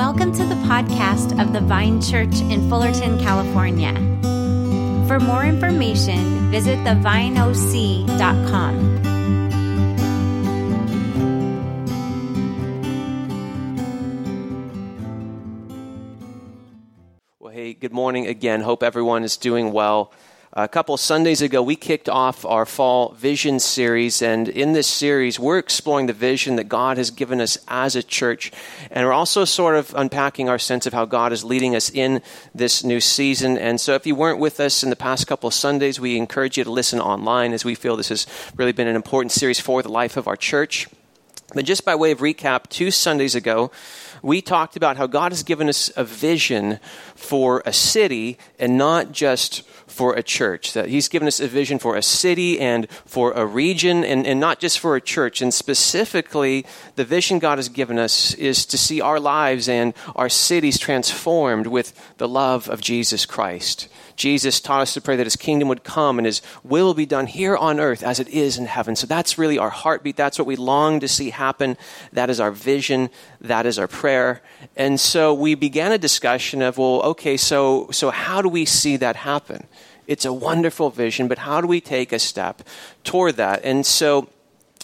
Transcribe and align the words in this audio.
Welcome 0.00 0.32
to 0.32 0.46
the 0.46 0.54
podcast 0.54 1.38
of 1.38 1.52
the 1.52 1.60
Vine 1.60 2.00
Church 2.00 2.40
in 2.40 2.66
Fullerton, 2.70 3.20
California. 3.20 3.92
For 5.06 5.20
more 5.20 5.44
information, 5.44 6.50
visit 6.50 6.78
thevineoc.com. 6.78 9.02
Well, 17.38 17.52
hey, 17.52 17.74
good 17.74 17.92
morning 17.92 18.26
again. 18.26 18.62
Hope 18.62 18.82
everyone 18.82 19.22
is 19.22 19.36
doing 19.36 19.70
well. 19.70 20.14
A 20.52 20.66
couple 20.66 20.96
Sundays 20.96 21.42
ago, 21.42 21.62
we 21.62 21.76
kicked 21.76 22.08
off 22.08 22.44
our 22.44 22.66
fall 22.66 23.12
vision 23.12 23.60
series, 23.60 24.20
and 24.20 24.48
in 24.48 24.72
this 24.72 24.88
series, 24.88 25.38
we're 25.38 25.58
exploring 25.58 26.06
the 26.06 26.12
vision 26.12 26.56
that 26.56 26.64
God 26.64 26.98
has 26.98 27.12
given 27.12 27.40
us 27.40 27.56
as 27.68 27.94
a 27.94 28.02
church, 28.02 28.50
and 28.90 29.06
we're 29.06 29.12
also 29.12 29.44
sort 29.44 29.76
of 29.76 29.94
unpacking 29.94 30.48
our 30.48 30.58
sense 30.58 30.86
of 30.86 30.92
how 30.92 31.04
God 31.04 31.32
is 31.32 31.44
leading 31.44 31.76
us 31.76 31.88
in 31.88 32.20
this 32.52 32.82
new 32.82 32.98
season. 32.98 33.56
And 33.58 33.80
so, 33.80 33.94
if 33.94 34.08
you 34.08 34.16
weren't 34.16 34.40
with 34.40 34.58
us 34.58 34.82
in 34.82 34.90
the 34.90 34.96
past 34.96 35.28
couple 35.28 35.52
Sundays, 35.52 36.00
we 36.00 36.16
encourage 36.16 36.58
you 36.58 36.64
to 36.64 36.72
listen 36.72 36.98
online, 36.98 37.52
as 37.52 37.64
we 37.64 37.76
feel 37.76 37.94
this 37.94 38.08
has 38.08 38.26
really 38.56 38.72
been 38.72 38.88
an 38.88 38.96
important 38.96 39.30
series 39.30 39.60
for 39.60 39.84
the 39.84 39.88
life 39.88 40.16
of 40.16 40.26
our 40.26 40.36
church. 40.36 40.88
But 41.54 41.64
just 41.64 41.84
by 41.84 41.94
way 41.94 42.10
of 42.10 42.18
recap, 42.18 42.68
two 42.68 42.90
Sundays 42.90 43.36
ago, 43.36 43.70
we 44.22 44.42
talked 44.42 44.76
about 44.76 44.96
how 44.96 45.06
God 45.06 45.32
has 45.32 45.42
given 45.42 45.68
us 45.68 45.90
a 45.96 46.04
vision 46.04 46.78
for 47.14 47.62
a 47.64 47.72
city 47.72 48.38
and 48.58 48.76
not 48.76 49.12
just 49.12 49.62
for 49.90 50.14
a 50.14 50.22
church. 50.22 50.72
That 50.72 50.88
He's 50.88 51.08
given 51.08 51.28
us 51.28 51.40
a 51.40 51.48
vision 51.48 51.78
for 51.78 51.96
a 51.96 52.02
city 52.02 52.58
and 52.58 52.90
for 53.04 53.32
a 53.32 53.44
region 53.44 54.04
and, 54.04 54.26
and 54.26 54.40
not 54.40 54.60
just 54.60 54.78
for 54.78 54.96
a 54.96 55.00
church. 55.00 55.42
And 55.42 55.52
specifically, 55.52 56.64
the 56.96 57.04
vision 57.04 57.38
God 57.38 57.58
has 57.58 57.68
given 57.68 57.98
us 57.98 58.32
is 58.34 58.64
to 58.66 58.78
see 58.78 59.00
our 59.00 59.20
lives 59.20 59.68
and 59.68 59.92
our 60.16 60.30
cities 60.30 60.78
transformed 60.78 61.66
with 61.66 61.92
the 62.16 62.28
love 62.28 62.68
of 62.70 62.80
Jesus 62.80 63.26
Christ. 63.26 63.88
Jesus 64.20 64.60
taught 64.60 64.82
us 64.82 64.92
to 64.92 65.00
pray 65.00 65.16
that 65.16 65.24
his 65.24 65.34
kingdom 65.34 65.68
would 65.68 65.82
come 65.82 66.18
and 66.18 66.26
his 66.26 66.42
will 66.62 66.92
be 66.92 67.06
done 67.06 67.26
here 67.26 67.56
on 67.56 67.80
earth 67.80 68.02
as 68.02 68.20
it 68.20 68.28
is 68.28 68.58
in 68.58 68.66
heaven. 68.66 68.94
So 68.94 69.06
that's 69.06 69.38
really 69.38 69.56
our 69.56 69.70
heartbeat. 69.70 70.14
That's 70.14 70.38
what 70.38 70.46
we 70.46 70.56
long 70.56 71.00
to 71.00 71.08
see 71.08 71.30
happen. 71.30 71.78
That 72.12 72.28
is 72.28 72.38
our 72.38 72.50
vision. 72.50 73.08
That 73.40 73.64
is 73.64 73.78
our 73.78 73.88
prayer. 73.88 74.42
And 74.76 75.00
so 75.00 75.32
we 75.32 75.54
began 75.54 75.90
a 75.90 75.96
discussion 75.96 76.60
of, 76.60 76.76
well, 76.76 77.00
okay, 77.00 77.38
so, 77.38 77.88
so 77.92 78.10
how 78.10 78.42
do 78.42 78.50
we 78.50 78.66
see 78.66 78.98
that 78.98 79.16
happen? 79.16 79.66
It's 80.06 80.26
a 80.26 80.34
wonderful 80.34 80.90
vision, 80.90 81.26
but 81.26 81.38
how 81.38 81.62
do 81.62 81.66
we 81.66 81.80
take 81.80 82.12
a 82.12 82.18
step 82.18 82.60
toward 83.04 83.36
that? 83.36 83.64
And 83.64 83.86
so 83.86 84.28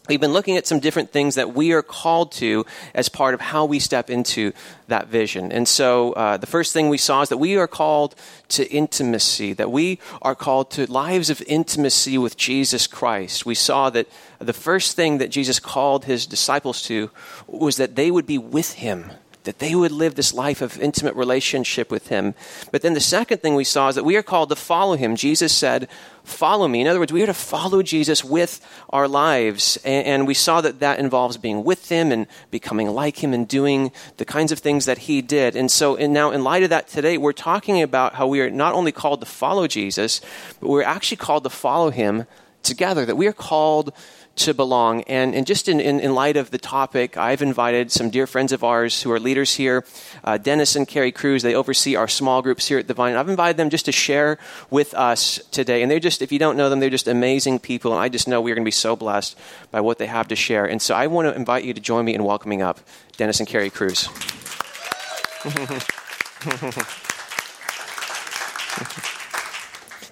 We've 0.09 0.21
been 0.21 0.33
looking 0.33 0.57
at 0.57 0.67
some 0.67 0.79
different 0.79 1.11
things 1.11 1.35
that 1.35 1.55
we 1.55 1.73
are 1.73 1.83
called 1.83 2.33
to 2.33 2.65
as 2.95 3.09
part 3.09 3.35
of 3.35 3.41
how 3.41 3.65
we 3.65 3.81
step 3.81 4.09
into 4.09 4.53
that 4.89 5.09
vision. 5.09 5.51
And 5.51 5.67
so 5.67 6.13
uh, 6.13 6.37
the 6.37 6.47
first 6.47 6.73
thing 6.73 6.89
we 6.89 6.99
saw 6.99 7.23
is 7.23 7.29
that 7.31 7.39
we 7.39 7.57
are 7.57 7.67
called 7.67 8.15
to 8.51 8.71
intimacy, 8.71 9.53
that 9.55 9.71
we 9.71 9.99
are 10.23 10.35
called 10.35 10.71
to 10.73 10.91
lives 10.91 11.29
of 11.29 11.43
intimacy 11.47 12.19
with 12.19 12.37
Jesus 12.37 12.87
Christ. 12.87 13.45
We 13.45 13.57
saw 13.57 13.91
that 13.91 14.07
the 14.39 14.53
first 14.53 14.95
thing 14.95 15.19
that 15.19 15.31
Jesus 15.31 15.59
called 15.59 16.05
his 16.05 16.27
disciples 16.27 16.83
to 16.83 17.11
was 17.49 17.77
that 17.77 17.97
they 17.97 18.11
would 18.11 18.27
be 18.27 18.39
with 18.39 18.75
him 18.75 19.11
that 19.47 19.59
they 19.59 19.75
would 19.75 19.91
live 19.91 20.15
this 20.15 20.35
life 20.35 20.61
of 20.61 20.79
intimate 20.79 21.15
relationship 21.15 21.91
with 21.91 22.09
him. 22.09 22.35
But 22.71 22.83
then 22.83 22.95
the 22.95 23.01
second 23.01 23.39
thing 23.39 23.55
we 23.55 23.65
saw 23.65 23.89
is 23.89 23.95
that 23.95 24.05
we 24.05 24.17
are 24.17 24.23
called 24.23 24.51
to 24.51 24.57
follow 24.57 24.97
him. 24.97 25.17
Jesus 25.17 25.53
said, 25.53 25.89
Follow 26.25 26.67
me. 26.67 26.81
In 26.81 26.89
other 26.89 26.99
words, 26.99 27.13
we 27.13 27.23
are 27.23 27.27
to 27.27 27.35
follow 27.35 27.85
Jesus 27.85 28.25
with 28.25 28.61
our 28.91 29.07
lives. 29.07 29.79
And, 29.85 30.27
we 30.27 30.35
saw 30.35 30.61
that 30.61 30.81
that 30.81 30.99
involves 30.99 31.37
being 31.37 31.63
with 31.63 31.89
him 31.89 32.11
and 32.11 32.27
becoming 32.51 32.91
like 32.91 33.23
him 33.23 33.33
and 33.33 33.47
doing 33.47 33.93
the 34.17 34.25
kinds 34.25 34.51
of 34.51 34.59
things 34.59 34.87
that 34.87 34.99
he 34.99 35.23
did. 35.23 35.55
And 35.55 35.71
so 35.71 35.95
and 35.95 36.13
now, 36.13 36.33
in 36.33 36.43
light 36.43 36.65
of 36.65 36.71
that 36.71 36.89
today, 36.89 37.17
we're 37.17 37.33
talking 37.33 37.81
about 37.81 38.17
how 38.17 38.27
we 38.27 38.41
are 38.41 38.51
not 38.51 38.75
only 38.75 38.91
called 38.91 39.21
to 39.21 39.27
follow 39.27 39.69
Jesus, 39.69 40.21
but 40.59 40.69
we're 40.69 40.83
actually 40.83 41.19
called 41.19 41.45
to 41.45 41.51
follow 41.51 41.91
him 41.91 42.27
together, 42.65 43.07
that 43.07 43.17
we 43.17 43.29
are 43.29 43.33
called 43.33 43.93
to 44.37 44.55
belong. 44.55 45.03
And, 45.03 45.35
and 45.35 45.47
just 45.47 45.69
in, 45.69 45.81
in, 45.81 45.99
in, 45.99 46.15
light 46.15 46.37
of 46.37 46.51
the 46.51 46.59
topic, 46.59 47.17
I've 47.17 47.43
invited 47.43 47.91
some 47.91 48.11
dear 48.11 48.27
friends 48.27 48.53
of 48.53 48.63
ours 48.63 49.03
who 49.03 49.11
are 49.11 49.19
leaders 49.19 49.55
here, 49.55 49.85
uh, 50.25 50.37
Denis 50.37 50.77
and 50.77 50.87
Carey 50.87 51.11
Cruz. 51.11 51.43
They 51.43 51.55
oversee 51.55 51.97
our 51.97 52.07
small 52.07 52.43
groups 52.43 52.69
here 52.69 52.79
at 52.79 52.87
the 52.87 52.95
Vine. 52.95 53.17
I've 53.17 53.29
invited 53.29 53.57
them 53.57 53.71
just 53.71 53.87
to 53.87 53.93
share 53.93 54.39
with 54.71 54.95
us 54.95 55.41
today. 55.51 55.83
And 55.83 55.91
they're 55.91 55.99
just, 56.01 56.21
if 56.23 56.33
you 56.33 56.39
don't 56.39 56.57
know 56.57 56.69
them, 56.69 56.81
they're 56.81 56.91
just 56.91 57.09
amazing 57.09 57.59
people. 57.61 57.93
And 57.93 58.01
I 58.01 58.09
just 58.09 58.29
know 58.29 58.41
we're 58.41 58.55
going 58.55 58.65
to 58.65 58.69
be 58.69 58.71
so 58.71 58.95
blessed 58.95 59.39
by 59.71 59.81
what 59.81 59.99
they 59.99 60.07
have 60.07 60.29
to 60.29 60.37
share. 60.37 60.67
And 60.67 60.81
so 60.83 60.95
I 60.95 61.07
want 61.07 61.29
to 61.29 61.35
invite 61.35 61.65
you 61.65 61.73
to 61.73 61.81
join 61.81 62.05
me 62.05 62.15
in 62.15 62.23
welcoming 62.23 62.63
up 62.63 62.81
Denis 63.17 63.41
and 63.41 63.49
Carey 63.49 63.71
Cruz. 63.71 64.09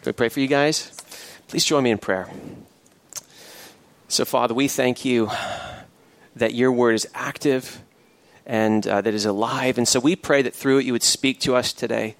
Can 0.04 0.10
we 0.10 0.12
pray 0.12 0.28
for 0.28 0.40
you 0.40 0.46
guys? 0.46 0.90
Please 1.48 1.64
join 1.64 1.82
me 1.82 1.90
in 1.90 1.98
prayer. 1.98 2.28
So, 4.14 4.24
Father, 4.24 4.54
we 4.54 4.68
thank 4.68 5.04
you 5.04 5.28
that 6.36 6.54
your 6.54 6.70
word 6.70 6.94
is 6.94 7.08
active 7.14 7.82
and 8.46 8.86
uh, 8.86 9.00
that 9.00 9.12
is 9.12 9.24
alive. 9.24 9.76
And 9.76 9.88
so 9.88 9.98
we 9.98 10.14
pray 10.14 10.40
that 10.42 10.54
through 10.54 10.78
it 10.78 10.84
you 10.84 10.92
would 10.92 11.02
speak 11.02 11.40
to 11.40 11.56
us 11.56 11.72
today. 11.72 12.14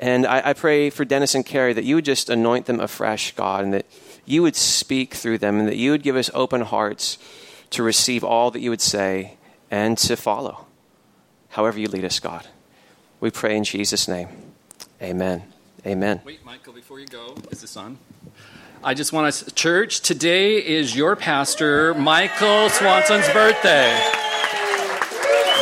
And 0.00 0.26
I, 0.26 0.48
I, 0.48 0.52
pray 0.54 0.90
for 0.90 1.04
Denis 1.04 1.36
and 1.36 1.46
Carey 1.46 1.72
that 1.74 1.84
you 1.84 1.94
would 1.94 2.04
just 2.04 2.28
anoint 2.28 2.66
them 2.66 2.80
afresh, 2.80 3.36
God, 3.36 3.62
and 3.62 3.72
that 3.72 3.86
you 4.24 4.42
would 4.42 4.56
speak 4.56 5.14
through 5.14 5.38
them 5.38 5.60
and 5.60 5.68
that 5.68 5.76
you 5.76 5.92
would 5.92 6.02
give 6.02 6.16
us 6.16 6.28
open 6.34 6.62
hearts 6.62 7.18
to 7.70 7.84
receive 7.84 8.24
all 8.24 8.50
that 8.50 8.58
you 8.58 8.70
would 8.70 8.80
say 8.80 9.36
and 9.70 9.96
to 9.98 10.16
follow 10.16 10.66
however 11.50 11.78
you 11.78 11.86
lead 11.86 12.04
us, 12.04 12.18
God. 12.18 12.48
We 13.20 13.30
pray 13.30 13.56
in 13.56 13.62
Jesus' 13.62 14.08
name. 14.08 14.26
Amen. 15.00 15.44
Amen. 15.86 16.20
Wait, 16.24 16.44
Michael, 16.44 16.72
before 16.72 16.98
you 16.98 17.06
go, 17.06 17.36
is 17.52 17.60
this 17.60 17.76
on? 17.76 17.96
I 18.84 18.94
just 18.94 19.12
want 19.12 19.34
to, 19.34 19.50
church, 19.56 20.00
today 20.02 20.64
is 20.64 20.94
your 20.94 21.16
pastor, 21.16 21.94
Michael 21.94 22.68
Swanson's 22.68 23.28
birthday. 23.30 23.98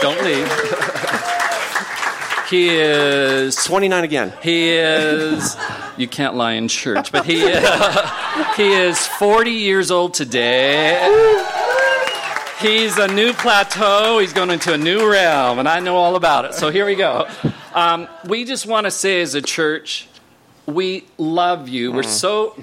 Don't 0.02 0.22
leave. 0.22 0.46
he 2.50 2.68
is 2.68 3.56
29 3.56 4.04
again. 4.04 4.34
He 4.42 4.68
is, 4.68 5.56
you 5.96 6.06
can't 6.06 6.34
lie 6.34 6.52
in 6.52 6.68
church, 6.68 7.10
but 7.10 7.24
he, 7.24 7.42
uh, 7.50 8.54
he 8.56 8.70
is 8.74 9.06
40 9.06 9.50
years 9.50 9.90
old 9.90 10.12
today. 10.12 11.00
He's 12.60 12.98
a 12.98 13.08
new 13.08 13.32
plateau. 13.32 14.18
He's 14.18 14.34
going 14.34 14.50
into 14.50 14.74
a 14.74 14.78
new 14.78 15.10
realm, 15.10 15.58
and 15.58 15.66
I 15.66 15.80
know 15.80 15.96
all 15.96 16.16
about 16.16 16.44
it. 16.44 16.52
So 16.52 16.70
here 16.70 16.84
we 16.84 16.96
go. 16.96 17.26
Um, 17.74 18.08
we 18.26 18.44
just 18.44 18.66
want 18.66 18.84
to 18.84 18.90
say, 18.90 19.22
as 19.22 19.34
a 19.34 19.42
church, 19.42 20.06
we 20.66 21.04
love 21.16 21.68
you. 21.68 21.92
We're 21.92 22.02
so 22.02 22.54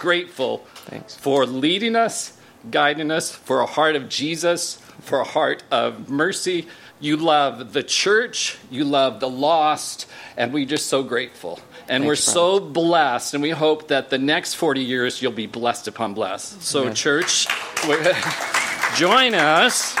grateful 0.00 0.58
Thanks. 0.86 1.14
for 1.14 1.46
leading 1.46 1.94
us, 1.94 2.36
guiding 2.70 3.12
us, 3.12 3.30
for 3.30 3.60
a 3.60 3.66
heart 3.66 3.94
of 3.94 4.08
Jesus, 4.08 4.80
for 5.02 5.20
a 5.20 5.24
heart 5.24 5.62
of 5.70 6.08
mercy. 6.08 6.66
You 6.98 7.16
love 7.16 7.72
the 7.72 7.82
church, 7.82 8.58
you 8.70 8.84
love 8.84 9.20
the 9.20 9.30
lost, 9.30 10.06
and 10.36 10.52
we're 10.52 10.66
just 10.66 10.86
so 10.86 11.02
grateful. 11.02 11.60
And 11.88 12.02
Thanks, 12.02 12.06
we're 12.06 12.16
so 12.16 12.60
blessed, 12.60 13.34
and 13.34 13.42
we 13.42 13.50
hope 13.50 13.88
that 13.88 14.10
the 14.10 14.18
next 14.18 14.54
40 14.54 14.82
years 14.82 15.22
you'll 15.22 15.32
be 15.32 15.46
blessed 15.46 15.88
upon 15.88 16.14
blessed. 16.14 16.62
So, 16.62 16.82
Amen. 16.82 16.94
church, 16.94 17.46
join 18.96 19.34
us. 19.34 19.96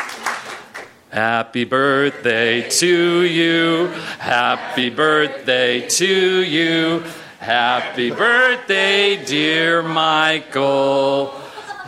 Happy 1.10 1.64
birthday 1.64 2.68
to 2.68 3.22
you. 3.22 3.86
Happy 4.18 4.90
birthday 4.90 5.88
to 5.88 6.42
you. 6.42 7.02
Happy 7.40 8.10
birthday, 8.10 9.24
dear 9.24 9.82
Michael. 9.82 11.28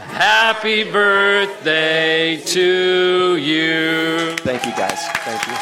Happy 0.08 0.90
birthday 0.90 2.38
to 2.38 3.36
you. 3.36 4.34
Thank 4.38 4.64
you, 4.64 4.70
guys. 4.72 5.06
Thank 5.18 5.46
you. 5.46 5.52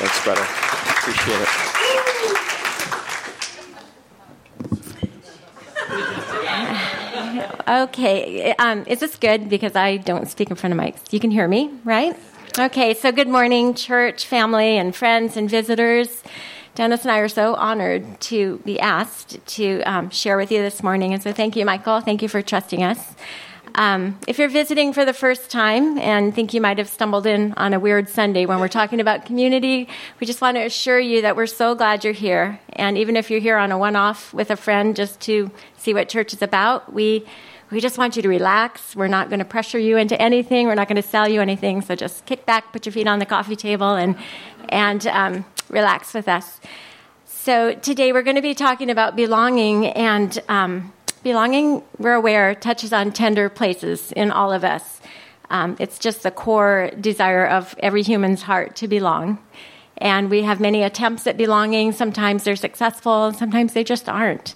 Thanks, 0.00 0.22
brother. 0.22 0.42
Appreciate 0.42 1.40
it. 1.40 1.48
Okay, 7.66 8.54
um, 8.58 8.84
is 8.86 9.00
this 9.00 9.16
good? 9.16 9.48
Because 9.48 9.76
I 9.76 9.96
don't 9.96 10.28
speak 10.28 10.50
in 10.50 10.56
front 10.56 10.74
of 10.74 10.78
mics. 10.78 11.10
You 11.10 11.20
can 11.20 11.30
hear 11.30 11.48
me, 11.48 11.70
right? 11.84 12.14
Okay, 12.58 12.92
so 12.92 13.12
good 13.12 13.28
morning, 13.28 13.72
church, 13.72 14.26
family, 14.26 14.76
and 14.76 14.94
friends 14.94 15.38
and 15.38 15.48
visitors. 15.48 16.22
Denis 16.74 17.02
and 17.02 17.10
I 17.10 17.18
are 17.18 17.28
so 17.28 17.54
honored 17.54 18.20
to 18.20 18.58
be 18.64 18.78
asked 18.78 19.44
to 19.58 19.82
um, 19.82 20.10
share 20.10 20.36
with 20.36 20.52
you 20.52 20.62
this 20.62 20.82
morning. 20.82 21.12
And 21.12 21.22
so 21.22 21.32
thank 21.32 21.56
you, 21.56 21.64
Michael. 21.64 22.00
Thank 22.00 22.22
you 22.22 22.28
for 22.28 22.42
trusting 22.42 22.82
us. 22.82 23.14
Um, 23.74 24.18
if 24.26 24.38
you're 24.38 24.48
visiting 24.48 24.92
for 24.92 25.04
the 25.04 25.12
first 25.12 25.50
time 25.50 25.98
and 25.98 26.34
think 26.34 26.54
you 26.54 26.60
might 26.60 26.78
have 26.78 26.88
stumbled 26.88 27.26
in 27.26 27.52
on 27.54 27.72
a 27.72 27.80
weird 27.80 28.08
Sunday 28.08 28.46
when 28.46 28.58
we're 28.60 28.68
talking 28.68 29.00
about 29.00 29.26
community, 29.26 29.88
we 30.20 30.26
just 30.26 30.40
want 30.40 30.56
to 30.56 30.64
assure 30.64 30.98
you 30.98 31.22
that 31.22 31.36
we're 31.36 31.46
so 31.46 31.74
glad 31.74 32.02
you're 32.02 32.12
here. 32.12 32.60
And 32.72 32.98
even 32.98 33.16
if 33.16 33.30
you're 33.30 33.40
here 33.40 33.56
on 33.56 33.70
a 33.72 33.78
one 33.78 33.94
off 33.96 34.32
with 34.34 34.50
a 34.50 34.56
friend 34.56 34.96
just 34.96 35.20
to 35.22 35.50
see 35.76 35.94
what 35.94 36.08
church 36.08 36.32
is 36.32 36.42
about, 36.42 36.92
we 36.92 37.26
We 37.72 37.80
just 37.80 37.98
want 37.98 38.16
you 38.16 38.22
to 38.22 38.28
relax. 38.28 38.96
We're 38.96 39.06
not 39.06 39.28
going 39.28 39.38
to 39.38 39.44
pressure 39.44 39.78
you 39.78 39.96
into 39.96 40.20
anything. 40.20 40.66
We're 40.66 40.74
not 40.74 40.88
going 40.88 41.02
to 41.02 41.08
sell 41.08 41.28
you 41.28 41.40
anything. 41.40 41.82
So 41.82 41.94
just 41.94 42.26
kick 42.26 42.44
back, 42.44 42.72
put 42.72 42.84
your 42.84 42.92
feet 42.92 43.06
on 43.06 43.20
the 43.20 43.26
coffee 43.26 43.54
table, 43.54 43.94
and, 43.94 44.16
and 44.68 45.06
um, 45.06 45.44
relax 45.70 46.12
with 46.12 46.28
us. 46.28 46.60
So 47.24 47.74
today 47.74 48.12
we're 48.12 48.22
going 48.22 48.36
to 48.36 48.42
be 48.42 48.54
talking 48.54 48.90
about 48.90 49.16
belonging, 49.16 49.86
and 49.86 50.38
um, 50.48 50.92
belonging, 51.22 51.82
we're 51.98 52.14
aware, 52.14 52.54
touches 52.54 52.92
on 52.92 53.12
tender 53.12 53.48
places 53.48 54.12
in 54.12 54.30
all 54.30 54.52
of 54.52 54.64
us. 54.64 55.00
Um, 55.48 55.76
it's 55.80 55.98
just 55.98 56.22
the 56.22 56.30
core 56.30 56.90
desire 57.00 57.46
of 57.46 57.74
every 57.78 58.02
human's 58.02 58.42
heart 58.42 58.76
to 58.76 58.88
belong. 58.88 59.38
And 59.98 60.30
we 60.30 60.42
have 60.42 60.60
many 60.60 60.82
attempts 60.82 61.26
at 61.26 61.36
belonging. 61.36 61.92
Sometimes 61.92 62.44
they're 62.44 62.56
successful, 62.56 63.32
sometimes 63.32 63.72
they 63.72 63.84
just 63.84 64.08
aren't. 64.08 64.54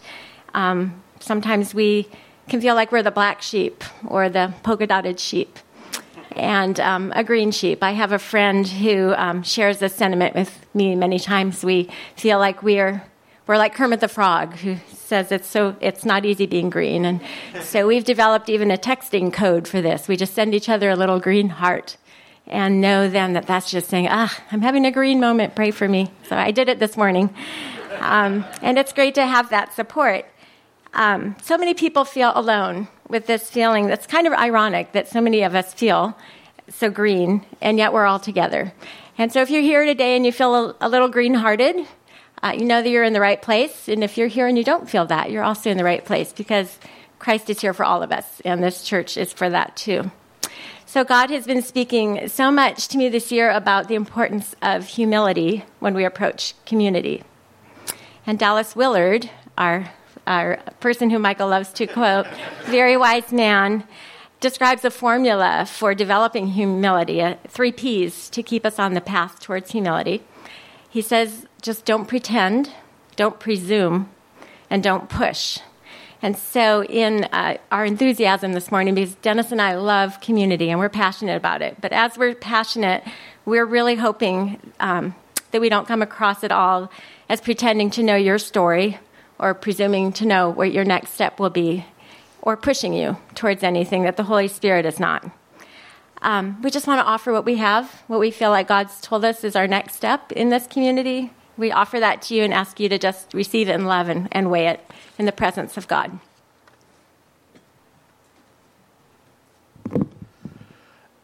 Um, 0.54 1.02
sometimes 1.20 1.74
we 1.74 2.08
can 2.48 2.60
feel 2.60 2.74
like 2.74 2.92
we're 2.92 3.02
the 3.02 3.10
black 3.10 3.42
sheep 3.42 3.82
or 4.06 4.28
the 4.28 4.52
polka 4.62 4.86
dotted 4.86 5.18
sheep 5.18 5.58
and 6.36 6.78
um, 6.80 7.12
a 7.14 7.24
green 7.24 7.50
sheep. 7.50 7.82
I 7.82 7.92
have 7.92 8.12
a 8.12 8.18
friend 8.18 8.66
who 8.66 9.14
um, 9.14 9.42
shares 9.42 9.78
this 9.78 9.94
sentiment 9.94 10.34
with 10.34 10.66
me 10.74 10.94
many 10.94 11.18
times. 11.18 11.64
We 11.64 11.88
feel 12.16 12.38
like 12.38 12.62
we're 12.62 13.02
we're 13.46 13.58
like 13.58 13.74
Kermit 13.74 14.00
the 14.00 14.08
Frog, 14.08 14.54
who 14.56 14.76
says 14.92 15.30
it's 15.30 15.46
so 15.46 15.76
it's 15.80 16.04
not 16.04 16.24
easy 16.24 16.46
being 16.46 16.70
green, 16.70 17.04
and 17.04 17.20
so 17.62 17.86
we've 17.86 18.04
developed 18.04 18.48
even 18.48 18.70
a 18.70 18.76
texting 18.76 19.32
code 19.32 19.68
for 19.68 19.80
this. 19.80 20.08
We 20.08 20.16
just 20.16 20.34
send 20.34 20.54
each 20.54 20.68
other 20.68 20.90
a 20.90 20.96
little 20.96 21.20
green 21.20 21.50
heart, 21.50 21.96
and 22.46 22.80
know 22.80 23.08
then 23.08 23.34
that 23.34 23.46
that's 23.46 23.70
just 23.70 23.88
saying, 23.88 24.08
"Ah, 24.10 24.36
I'm 24.50 24.62
having 24.62 24.86
a 24.86 24.90
green 24.90 25.20
moment. 25.20 25.54
Pray 25.54 25.70
for 25.70 25.88
me." 25.88 26.10
So 26.28 26.36
I 26.36 26.50
did 26.50 26.68
it 26.68 26.78
this 26.78 26.96
morning, 26.96 27.34
um, 28.00 28.44
and 28.62 28.78
it's 28.78 28.92
great 28.92 29.14
to 29.16 29.26
have 29.26 29.50
that 29.50 29.74
support. 29.74 30.26
Um, 30.94 31.34
so 31.42 31.58
many 31.58 31.74
people 31.74 32.04
feel 32.04 32.32
alone 32.34 32.88
with 33.14 33.26
this 33.26 33.48
feeling 33.48 33.86
that's 33.86 34.08
kind 34.08 34.26
of 34.26 34.32
ironic 34.32 34.90
that 34.90 35.08
so 35.08 35.20
many 35.20 35.42
of 35.42 35.54
us 35.54 35.72
feel 35.72 36.18
so 36.68 36.90
green, 36.90 37.46
and 37.60 37.78
yet 37.78 37.92
we're 37.92 38.06
all 38.06 38.18
together. 38.18 38.74
And 39.16 39.32
so 39.32 39.40
if 39.40 39.50
you're 39.50 39.62
here 39.62 39.84
today 39.84 40.16
and 40.16 40.26
you 40.26 40.32
feel 40.32 40.52
a, 40.52 40.76
a 40.80 40.88
little 40.88 41.06
green 41.06 41.34
hearted, 41.34 41.76
uh, 42.42 42.54
you 42.58 42.64
know 42.64 42.82
that 42.82 42.88
you're 42.88 43.04
in 43.04 43.12
the 43.12 43.20
right 43.20 43.40
place. 43.40 43.88
And 43.88 44.02
if 44.02 44.18
you're 44.18 44.26
here 44.26 44.48
and 44.48 44.58
you 44.58 44.64
don't 44.64 44.90
feel 44.90 45.06
that, 45.06 45.30
you're 45.30 45.44
also 45.44 45.70
in 45.70 45.76
the 45.76 45.84
right 45.84 46.04
place 46.04 46.32
because 46.32 46.76
Christ 47.20 47.48
is 47.48 47.60
here 47.60 47.72
for 47.72 47.84
all 47.84 48.02
of 48.02 48.10
us, 48.10 48.42
and 48.44 48.60
this 48.60 48.82
church 48.82 49.16
is 49.16 49.32
for 49.32 49.48
that 49.48 49.76
too. 49.76 50.10
So, 50.84 51.04
God 51.04 51.30
has 51.30 51.46
been 51.46 51.62
speaking 51.62 52.26
so 52.26 52.50
much 52.50 52.88
to 52.88 52.98
me 52.98 53.08
this 53.08 53.30
year 53.30 53.48
about 53.48 53.86
the 53.86 53.94
importance 53.94 54.56
of 54.60 54.88
humility 54.88 55.64
when 55.78 55.94
we 55.94 56.04
approach 56.04 56.54
community. 56.66 57.22
And 58.26 58.40
Dallas 58.40 58.74
Willard, 58.74 59.30
our 59.56 59.92
our 60.26 60.56
person 60.80 61.10
who 61.10 61.18
Michael 61.18 61.48
loves 61.48 61.72
to 61.74 61.86
quote, 61.86 62.26
very 62.64 62.96
wise 62.96 63.32
man, 63.32 63.84
describes 64.40 64.84
a 64.84 64.90
formula 64.90 65.66
for 65.66 65.94
developing 65.94 66.48
humility, 66.48 67.22
uh, 67.22 67.36
three 67.48 67.72
P's 67.72 68.28
to 68.30 68.42
keep 68.42 68.66
us 68.66 68.78
on 68.78 68.94
the 68.94 69.00
path 69.00 69.40
towards 69.40 69.72
humility. 69.72 70.22
He 70.90 71.00
says, 71.00 71.46
just 71.62 71.84
don't 71.84 72.06
pretend, 72.06 72.70
don't 73.16 73.40
presume, 73.40 74.10
and 74.68 74.82
don't 74.82 75.08
push. 75.08 75.58
And 76.20 76.36
so, 76.36 76.84
in 76.84 77.24
uh, 77.24 77.58
our 77.70 77.84
enthusiasm 77.84 78.52
this 78.52 78.70
morning, 78.70 78.94
because 78.94 79.14
Denis 79.16 79.52
and 79.52 79.60
I 79.60 79.76
love 79.76 80.20
community 80.20 80.70
and 80.70 80.78
we're 80.78 80.88
passionate 80.88 81.36
about 81.36 81.60
it, 81.60 81.80
but 81.80 81.92
as 81.92 82.16
we're 82.16 82.34
passionate, 82.34 83.02
we're 83.44 83.66
really 83.66 83.96
hoping 83.96 84.58
um, 84.80 85.14
that 85.50 85.60
we 85.60 85.68
don't 85.68 85.86
come 85.86 86.02
across 86.02 86.42
at 86.42 86.52
all 86.52 86.90
as 87.28 87.40
pretending 87.40 87.90
to 87.90 88.02
know 88.02 88.16
your 88.16 88.38
story 88.38 88.98
or 89.38 89.54
presuming 89.54 90.12
to 90.12 90.26
know 90.26 90.50
what 90.50 90.72
your 90.72 90.84
next 90.84 91.12
step 91.12 91.40
will 91.40 91.50
be, 91.50 91.84
or 92.42 92.56
pushing 92.56 92.92
you 92.92 93.16
towards 93.34 93.62
anything 93.62 94.02
that 94.02 94.16
the 94.16 94.24
Holy 94.24 94.48
Spirit 94.48 94.86
is 94.86 95.00
not. 95.00 95.24
Um, 96.22 96.60
we 96.62 96.70
just 96.70 96.86
want 96.86 97.00
to 97.00 97.04
offer 97.04 97.32
what 97.32 97.44
we 97.44 97.56
have, 97.56 98.02
what 98.06 98.20
we 98.20 98.30
feel 98.30 98.50
like 98.50 98.68
God's 98.68 99.00
told 99.00 99.24
us 99.24 99.44
is 99.44 99.56
our 99.56 99.66
next 99.66 99.94
step 99.94 100.32
in 100.32 100.48
this 100.48 100.66
community. 100.66 101.30
We 101.56 101.70
offer 101.70 102.00
that 102.00 102.22
to 102.22 102.34
you 102.34 102.42
and 102.42 102.52
ask 102.52 102.80
you 102.80 102.88
to 102.88 102.98
just 102.98 103.34
receive 103.34 103.68
it 103.68 103.74
in 103.74 103.84
love 103.84 104.08
and, 104.08 104.28
and 104.32 104.50
weigh 104.50 104.68
it 104.68 104.80
in 105.18 105.26
the 105.26 105.32
presence 105.32 105.76
of 105.76 105.86
God. 105.86 106.18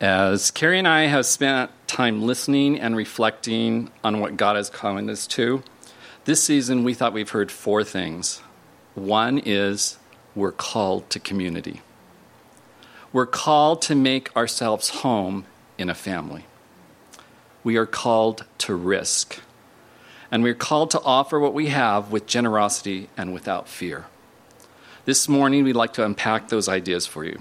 As 0.01 0.51
Carey 0.51 0.79
and 0.79 0.89
I 0.89 1.07
have 1.07 1.27
spent 1.27 1.71
time 1.87 2.23
listening 2.23 2.81
and 2.81 2.97
reflecting 2.97 3.91
on 4.03 4.21
what 4.21 4.37
God 4.37 4.57
has 4.57 4.71
calling 4.71 5.11
us 5.11 5.27
to, 5.29 5.63
this 6.25 6.43
season, 6.43 6.85
we 6.85 6.95
thought 6.95 7.13
we've 7.13 7.31
heard 7.31 7.51
four 7.51 7.83
things. 7.83 8.43
One 8.95 9.39
is 9.39 9.99
we're 10.35 10.53
called 10.53 11.09
to 11.11 11.19
community. 11.19 11.83
We're 13.13 13.27
called 13.27 13.83
to 13.83 13.95
make 13.95 14.35
ourselves 14.37 14.91
home 14.91 15.47
in 15.79 15.89
a 15.89 15.95
family. 15.95 16.45
We 17.65 17.77
are 17.77 17.87
called 17.87 18.45
to 18.59 18.75
risk. 18.75 19.41
And 20.31 20.43
we're 20.43 20.55
called 20.55 20.91
to 20.93 21.01
offer 21.01 21.41
what 21.41 21.55
we 21.55 21.69
have 21.69 22.13
with 22.13 22.27
generosity 22.27 23.09
and 23.17 23.33
without 23.33 23.69
fear. 23.69 24.07
This 25.07 25.29
morning, 25.29 25.65
we'd 25.65 25.75
like 25.75 25.93
to 25.95 26.05
unpack 26.05 26.49
those 26.49 26.69
ideas 26.69 27.07
for 27.07 27.25
you. 27.25 27.41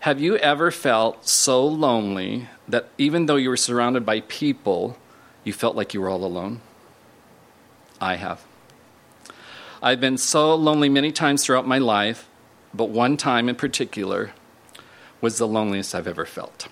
Have 0.00 0.18
you 0.18 0.36
ever 0.38 0.70
felt 0.70 1.28
so 1.28 1.64
lonely 1.64 2.48
that 2.66 2.88
even 2.96 3.26
though 3.26 3.36
you 3.36 3.50
were 3.50 3.56
surrounded 3.56 4.04
by 4.06 4.20
people, 4.22 4.96
you 5.44 5.52
felt 5.52 5.76
like 5.76 5.94
you 5.94 6.00
were 6.00 6.08
all 6.08 6.24
alone? 6.24 6.62
I 8.00 8.16
have. 8.16 8.44
I've 9.82 10.00
been 10.00 10.18
so 10.18 10.54
lonely 10.54 10.88
many 10.88 11.12
times 11.12 11.44
throughout 11.44 11.66
my 11.66 11.78
life, 11.78 12.28
but 12.72 12.88
one 12.88 13.16
time 13.16 13.48
in 13.48 13.56
particular 13.56 14.32
was 15.20 15.38
the 15.38 15.46
loneliest 15.46 15.94
I've 15.94 16.06
ever 16.06 16.26
felt. 16.26 16.68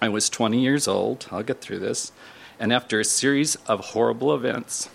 I 0.00 0.08
was 0.08 0.28
20 0.28 0.60
years 0.60 0.86
old, 0.86 1.26
I'll 1.30 1.42
get 1.42 1.60
through 1.60 1.78
this, 1.78 2.12
and 2.58 2.72
after 2.72 3.00
a 3.00 3.04
series 3.04 3.56
of 3.66 3.80
horrible 3.80 4.34
events, 4.34 4.88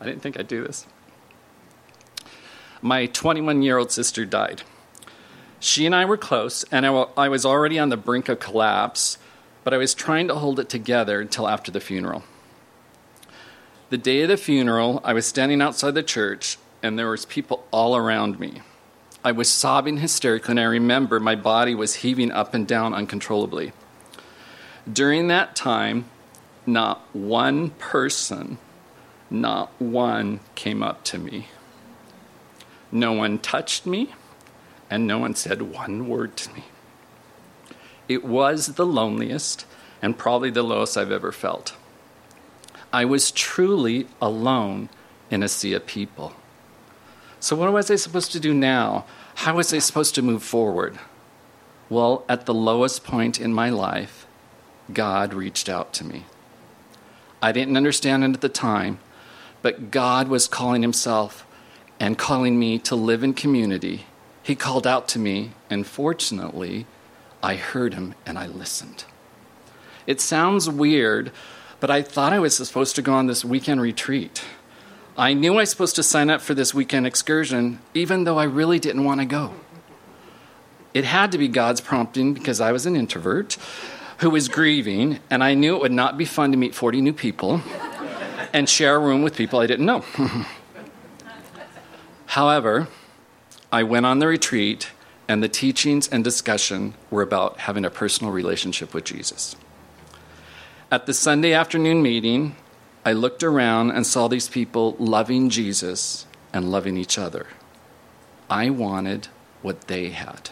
I 0.00 0.04
didn't 0.04 0.22
think 0.22 0.38
I'd 0.38 0.48
do 0.48 0.64
this. 0.64 0.86
My 2.82 3.06
21 3.06 3.62
year 3.62 3.78
old 3.78 3.90
sister 3.90 4.24
died. 4.24 4.62
She 5.58 5.86
and 5.86 5.94
I 5.94 6.04
were 6.04 6.16
close, 6.16 6.64
and 6.70 6.86
I 6.86 7.28
was 7.28 7.46
already 7.46 7.78
on 7.78 7.88
the 7.88 7.96
brink 7.96 8.28
of 8.28 8.38
collapse, 8.38 9.18
but 9.64 9.72
I 9.72 9.78
was 9.78 9.94
trying 9.94 10.28
to 10.28 10.34
hold 10.36 10.60
it 10.60 10.68
together 10.68 11.20
until 11.20 11.48
after 11.48 11.72
the 11.72 11.80
funeral. 11.80 12.24
The 13.88 13.98
day 13.98 14.22
of 14.22 14.28
the 14.28 14.36
funeral, 14.36 15.00
I 15.04 15.12
was 15.12 15.26
standing 15.26 15.62
outside 15.62 15.94
the 15.94 16.02
church 16.02 16.58
and 16.82 16.98
there 16.98 17.10
was 17.10 17.24
people 17.24 17.64
all 17.70 17.96
around 17.96 18.40
me. 18.40 18.62
I 19.24 19.30
was 19.30 19.48
sobbing 19.48 19.98
hysterically 19.98 20.52
and 20.52 20.60
I 20.60 20.64
remember 20.64 21.20
my 21.20 21.36
body 21.36 21.72
was 21.72 21.96
heaving 21.96 22.32
up 22.32 22.52
and 22.52 22.66
down 22.66 22.94
uncontrollably. 22.94 23.72
During 24.92 25.28
that 25.28 25.54
time, 25.54 26.06
not 26.66 27.00
one 27.12 27.70
person, 27.70 28.58
not 29.30 29.70
one 29.80 30.40
came 30.56 30.82
up 30.82 31.04
to 31.04 31.18
me. 31.18 31.48
No 32.90 33.12
one 33.12 33.38
touched 33.38 33.86
me, 33.86 34.14
and 34.90 35.06
no 35.06 35.18
one 35.18 35.34
said 35.34 35.62
one 35.62 36.08
word 36.08 36.36
to 36.38 36.52
me. 36.52 36.64
It 38.08 38.24
was 38.24 38.74
the 38.74 38.86
loneliest 38.86 39.66
and 40.02 40.18
probably 40.18 40.50
the 40.50 40.62
lowest 40.62 40.96
I've 40.96 41.10
ever 41.12 41.32
felt. 41.32 41.74
I 42.96 43.04
was 43.04 43.30
truly 43.30 44.06
alone 44.22 44.88
in 45.30 45.42
a 45.42 45.48
sea 45.48 45.74
of 45.74 45.84
people. 45.84 46.32
So, 47.40 47.54
what 47.54 47.70
was 47.70 47.90
I 47.90 47.96
supposed 47.96 48.32
to 48.32 48.40
do 48.40 48.54
now? 48.54 49.04
How 49.34 49.56
was 49.56 49.74
I 49.74 49.80
supposed 49.80 50.14
to 50.14 50.22
move 50.22 50.42
forward? 50.42 50.98
Well, 51.90 52.24
at 52.26 52.46
the 52.46 52.54
lowest 52.54 53.04
point 53.04 53.38
in 53.38 53.52
my 53.52 53.68
life, 53.68 54.26
God 54.90 55.34
reached 55.34 55.68
out 55.68 55.92
to 55.92 56.06
me. 56.06 56.24
I 57.42 57.52
didn't 57.52 57.76
understand 57.76 58.24
it 58.24 58.32
at 58.32 58.40
the 58.40 58.48
time, 58.48 58.98
but 59.60 59.90
God 59.90 60.28
was 60.28 60.48
calling 60.48 60.80
Himself 60.80 61.46
and 62.00 62.16
calling 62.16 62.58
me 62.58 62.78
to 62.78 62.96
live 62.96 63.22
in 63.22 63.34
community. 63.34 64.06
He 64.42 64.54
called 64.54 64.86
out 64.86 65.06
to 65.08 65.18
me, 65.18 65.50
and 65.68 65.86
fortunately, 65.86 66.86
I 67.42 67.56
heard 67.56 67.92
Him 67.92 68.14
and 68.24 68.38
I 68.38 68.46
listened. 68.46 69.04
It 70.06 70.22
sounds 70.22 70.70
weird, 70.70 71.30
but 71.80 71.90
I 71.90 72.02
thought 72.02 72.32
I 72.32 72.38
was 72.38 72.56
supposed 72.56 72.96
to 72.96 73.02
go 73.02 73.12
on 73.14 73.26
this 73.26 73.44
weekend 73.44 73.80
retreat. 73.80 74.44
I 75.18 75.32
knew 75.32 75.54
I 75.54 75.56
was 75.56 75.70
supposed 75.70 75.96
to 75.96 76.02
sign 76.02 76.30
up 76.30 76.40
for 76.40 76.54
this 76.54 76.74
weekend 76.74 77.06
excursion, 77.06 77.80
even 77.94 78.24
though 78.24 78.38
I 78.38 78.44
really 78.44 78.78
didn't 78.78 79.04
want 79.04 79.20
to 79.20 79.26
go. 79.26 79.54
It 80.92 81.04
had 81.04 81.32
to 81.32 81.38
be 81.38 81.48
God's 81.48 81.80
prompting 81.80 82.34
because 82.34 82.60
I 82.60 82.72
was 82.72 82.86
an 82.86 82.96
introvert 82.96 83.56
who 84.18 84.30
was 84.30 84.48
grieving, 84.48 85.20
and 85.28 85.44
I 85.44 85.54
knew 85.54 85.76
it 85.76 85.82
would 85.82 85.92
not 85.92 86.16
be 86.16 86.24
fun 86.24 86.50
to 86.52 86.56
meet 86.56 86.74
40 86.74 87.00
new 87.02 87.12
people 87.12 87.62
and 88.52 88.68
share 88.68 88.96
a 88.96 88.98
room 88.98 89.22
with 89.22 89.36
people 89.36 89.58
I 89.58 89.66
didn't 89.66 89.84
know. 89.84 90.04
However, 92.26 92.88
I 93.70 93.82
went 93.82 94.06
on 94.06 94.18
the 94.18 94.26
retreat, 94.26 94.90
and 95.28 95.42
the 95.42 95.48
teachings 95.48 96.08
and 96.08 96.24
discussion 96.24 96.94
were 97.10 97.22
about 97.22 97.60
having 97.60 97.84
a 97.84 97.90
personal 97.90 98.32
relationship 98.32 98.94
with 98.94 99.04
Jesus. 99.04 99.56
At 100.88 101.06
the 101.06 101.14
Sunday 101.14 101.52
afternoon 101.52 102.00
meeting, 102.00 102.54
I 103.04 103.12
looked 103.12 103.42
around 103.42 103.90
and 103.90 104.06
saw 104.06 104.28
these 104.28 104.48
people 104.48 104.94
loving 105.00 105.50
Jesus 105.50 106.26
and 106.52 106.70
loving 106.70 106.96
each 106.96 107.18
other. 107.18 107.48
I 108.48 108.70
wanted 108.70 109.26
what 109.62 109.88
they 109.88 110.10
had. 110.10 110.50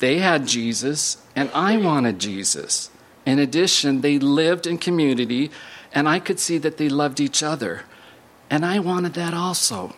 They 0.00 0.18
had 0.18 0.48
Jesus, 0.48 1.18
and 1.36 1.52
I 1.54 1.76
wanted 1.76 2.18
Jesus. 2.18 2.90
In 3.24 3.38
addition, 3.38 4.00
they 4.00 4.18
lived 4.18 4.66
in 4.66 4.76
community, 4.76 5.52
and 5.94 6.08
I 6.08 6.18
could 6.18 6.40
see 6.40 6.58
that 6.58 6.76
they 6.76 6.88
loved 6.88 7.20
each 7.20 7.44
other. 7.44 7.82
And 8.50 8.66
I 8.66 8.80
wanted 8.80 9.14
that 9.14 9.34
also. 9.34 9.94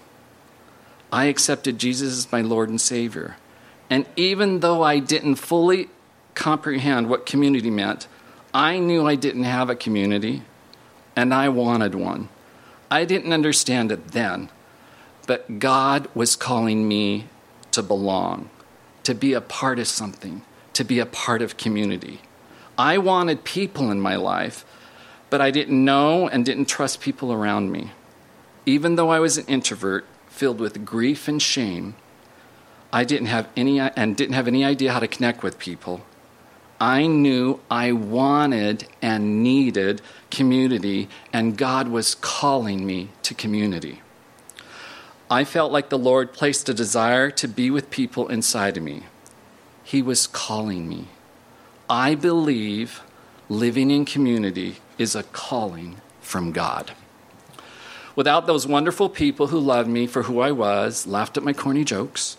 I 1.10 1.26
accepted 1.26 1.78
Jesus 1.78 2.18
as 2.18 2.30
my 2.30 2.42
Lord 2.42 2.68
and 2.68 2.78
Savior. 2.78 3.38
And 3.88 4.04
even 4.16 4.60
though 4.60 4.82
I 4.82 4.98
didn't 4.98 5.36
fully 5.36 5.88
comprehend 6.34 7.08
what 7.08 7.24
community 7.24 7.70
meant, 7.70 8.06
I 8.54 8.78
knew 8.78 9.04
I 9.04 9.16
didn't 9.16 9.42
have 9.42 9.68
a 9.68 9.74
community, 9.74 10.42
and 11.16 11.34
I 11.34 11.48
wanted 11.48 11.96
one. 11.96 12.28
I 12.88 13.04
didn't 13.04 13.32
understand 13.32 13.90
it 13.90 14.12
then, 14.12 14.48
but 15.26 15.58
God 15.58 16.08
was 16.14 16.36
calling 16.36 16.86
me 16.86 17.26
to 17.72 17.82
belong, 17.82 18.50
to 19.02 19.12
be 19.12 19.32
a 19.32 19.40
part 19.40 19.80
of 19.80 19.88
something, 19.88 20.42
to 20.74 20.84
be 20.84 21.00
a 21.00 21.06
part 21.06 21.42
of 21.42 21.56
community. 21.56 22.20
I 22.78 22.98
wanted 22.98 23.42
people 23.42 23.90
in 23.90 24.00
my 24.00 24.14
life, 24.14 24.64
but 25.30 25.40
I 25.40 25.50
didn't 25.50 25.84
know 25.84 26.28
and 26.28 26.46
didn't 26.46 26.66
trust 26.66 27.00
people 27.00 27.32
around 27.32 27.72
me. 27.72 27.90
Even 28.66 28.94
though 28.94 29.10
I 29.10 29.18
was 29.18 29.36
an 29.36 29.46
introvert 29.46 30.06
filled 30.28 30.60
with 30.60 30.84
grief 30.84 31.26
and 31.26 31.42
shame, 31.42 31.96
I 32.92 33.02
didn't 33.02 33.26
have 33.26 33.48
any 33.56 33.80
and 33.80 34.16
didn't 34.16 34.34
have 34.34 34.46
any 34.46 34.64
idea 34.64 34.92
how 34.92 35.00
to 35.00 35.08
connect 35.08 35.42
with 35.42 35.58
people. 35.58 36.04
I 36.84 37.06
knew 37.06 37.60
I 37.70 37.92
wanted 37.92 38.86
and 39.00 39.42
needed 39.42 40.02
community, 40.30 41.08
and 41.32 41.56
God 41.56 41.88
was 41.88 42.14
calling 42.14 42.84
me 42.84 43.08
to 43.22 43.32
community. 43.32 44.02
I 45.30 45.44
felt 45.44 45.72
like 45.72 45.88
the 45.88 45.96
Lord 45.96 46.34
placed 46.34 46.68
a 46.68 46.74
desire 46.74 47.30
to 47.30 47.48
be 47.48 47.70
with 47.70 47.88
people 47.88 48.28
inside 48.28 48.76
of 48.76 48.82
me. 48.82 49.04
He 49.82 50.02
was 50.02 50.26
calling 50.26 50.86
me. 50.86 51.08
I 51.88 52.16
believe 52.16 53.02
living 53.48 53.90
in 53.90 54.04
community 54.04 54.76
is 54.98 55.16
a 55.16 55.22
calling 55.22 56.02
from 56.20 56.52
God. 56.52 56.92
Without 58.14 58.46
those 58.46 58.66
wonderful 58.66 59.08
people 59.08 59.46
who 59.46 59.58
loved 59.58 59.88
me 59.88 60.06
for 60.06 60.24
who 60.24 60.40
I 60.40 60.52
was, 60.52 61.06
laughed 61.06 61.38
at 61.38 61.44
my 61.44 61.54
corny 61.54 61.82
jokes, 61.82 62.36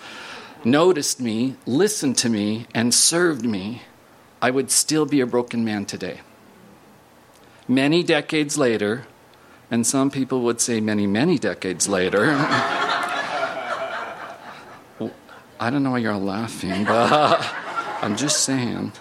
noticed 0.64 1.20
me, 1.20 1.56
listened 1.66 2.16
to 2.20 2.30
me, 2.30 2.68
and 2.76 2.94
served 2.94 3.44
me, 3.44 3.82
I 4.46 4.52
would 4.52 4.70
still 4.70 5.08
be 5.08 5.22
a 5.22 5.26
broken 5.26 5.66
man 5.66 5.88
today. 5.88 6.20
Many 7.68 8.04
decades 8.04 8.60
later, 8.60 9.08
and 9.72 9.88
some 9.88 10.12
people 10.12 10.42
would 10.42 10.62
say 10.62 10.80
many, 10.80 11.08
many 11.08 11.40
decades 11.40 11.88
later, 11.88 12.26
I 15.60 15.72
don't 15.72 15.82
know 15.82 15.90
why 15.90 15.98
you're 15.98 16.12
all 16.12 16.20
laughing, 16.20 16.84
but 16.86 17.42
I'm 18.04 18.16
just 18.16 18.44
saying 18.44 18.92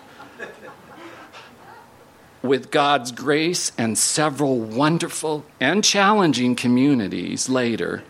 with 2.41 2.71
God's 2.71 3.13
grace 3.13 3.71
and 3.77 3.99
several 3.99 4.59
wonderful 4.59 5.45
and 5.61 5.85
challenging 5.85 6.57
communities 6.57 7.51
later, 7.51 8.03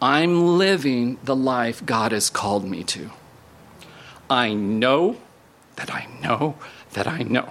I'm 0.00 0.56
living 0.56 1.18
the 1.24 1.34
life 1.34 1.84
God 1.84 2.12
has 2.12 2.30
called 2.30 2.64
me 2.64 2.84
to. 2.84 3.10
I 4.30 4.54
know 4.54 5.16
that 5.80 5.94
I 5.94 6.06
know 6.22 6.56
that 6.92 7.06
I 7.06 7.22
know 7.22 7.48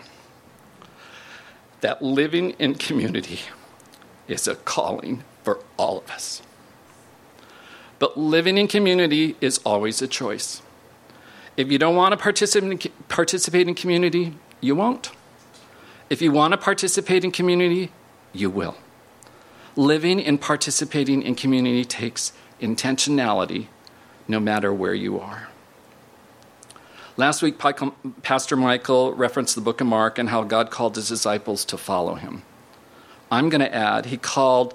that 1.82 2.04
living 2.04 2.52
in 2.60 2.76
community 2.76 3.40
is 4.28 4.48
a 4.48 4.54
calling 4.54 5.24
for 5.44 5.64
all 5.78 5.98
of 5.98 6.12
us. 6.12 6.44
But 7.98 8.18
living 8.18 8.60
in 8.60 8.68
community 8.68 9.36
is 9.42 9.58
always 9.66 10.00
a 10.04 10.08
choice. 10.08 10.62
If 11.58 11.72
you 11.72 11.80
don't 11.80 11.96
want 11.96 12.12
to 12.12 12.92
participate 13.08 13.68
in 13.68 13.74
community, 13.74 14.36
you 14.62 14.76
won't. 14.76 15.12
If 16.12 16.22
you 16.22 16.32
want 16.32 16.52
to 16.52 16.58
participate 16.58 17.24
in 17.24 17.32
community, 17.32 17.92
you 18.32 18.52
will. 18.52 18.78
Living 19.76 20.24
and 20.24 20.40
participating 20.40 21.24
in 21.24 21.34
community 21.34 21.84
takes 21.84 22.32
intentionality 22.62 23.68
no 24.28 24.40
matter 24.40 24.72
where 24.72 24.94
you 24.94 25.20
are. 25.20 25.50
Last 27.20 27.42
week, 27.42 27.60
Pastor 27.60 28.56
Michael 28.56 29.14
referenced 29.14 29.56
the 29.56 29.60
book 29.60 29.82
of 29.82 29.88
Mark 29.88 30.18
and 30.18 30.30
how 30.30 30.44
God 30.44 30.72
called 30.72 30.96
his 30.96 31.10
disciples 31.10 31.66
to 31.66 31.78
follow 31.78 32.16
him. 32.16 32.44
I'm 33.30 33.50
going 33.50 33.60
to 33.60 33.76
add, 33.76 34.06
he 34.06 34.16
called 34.16 34.74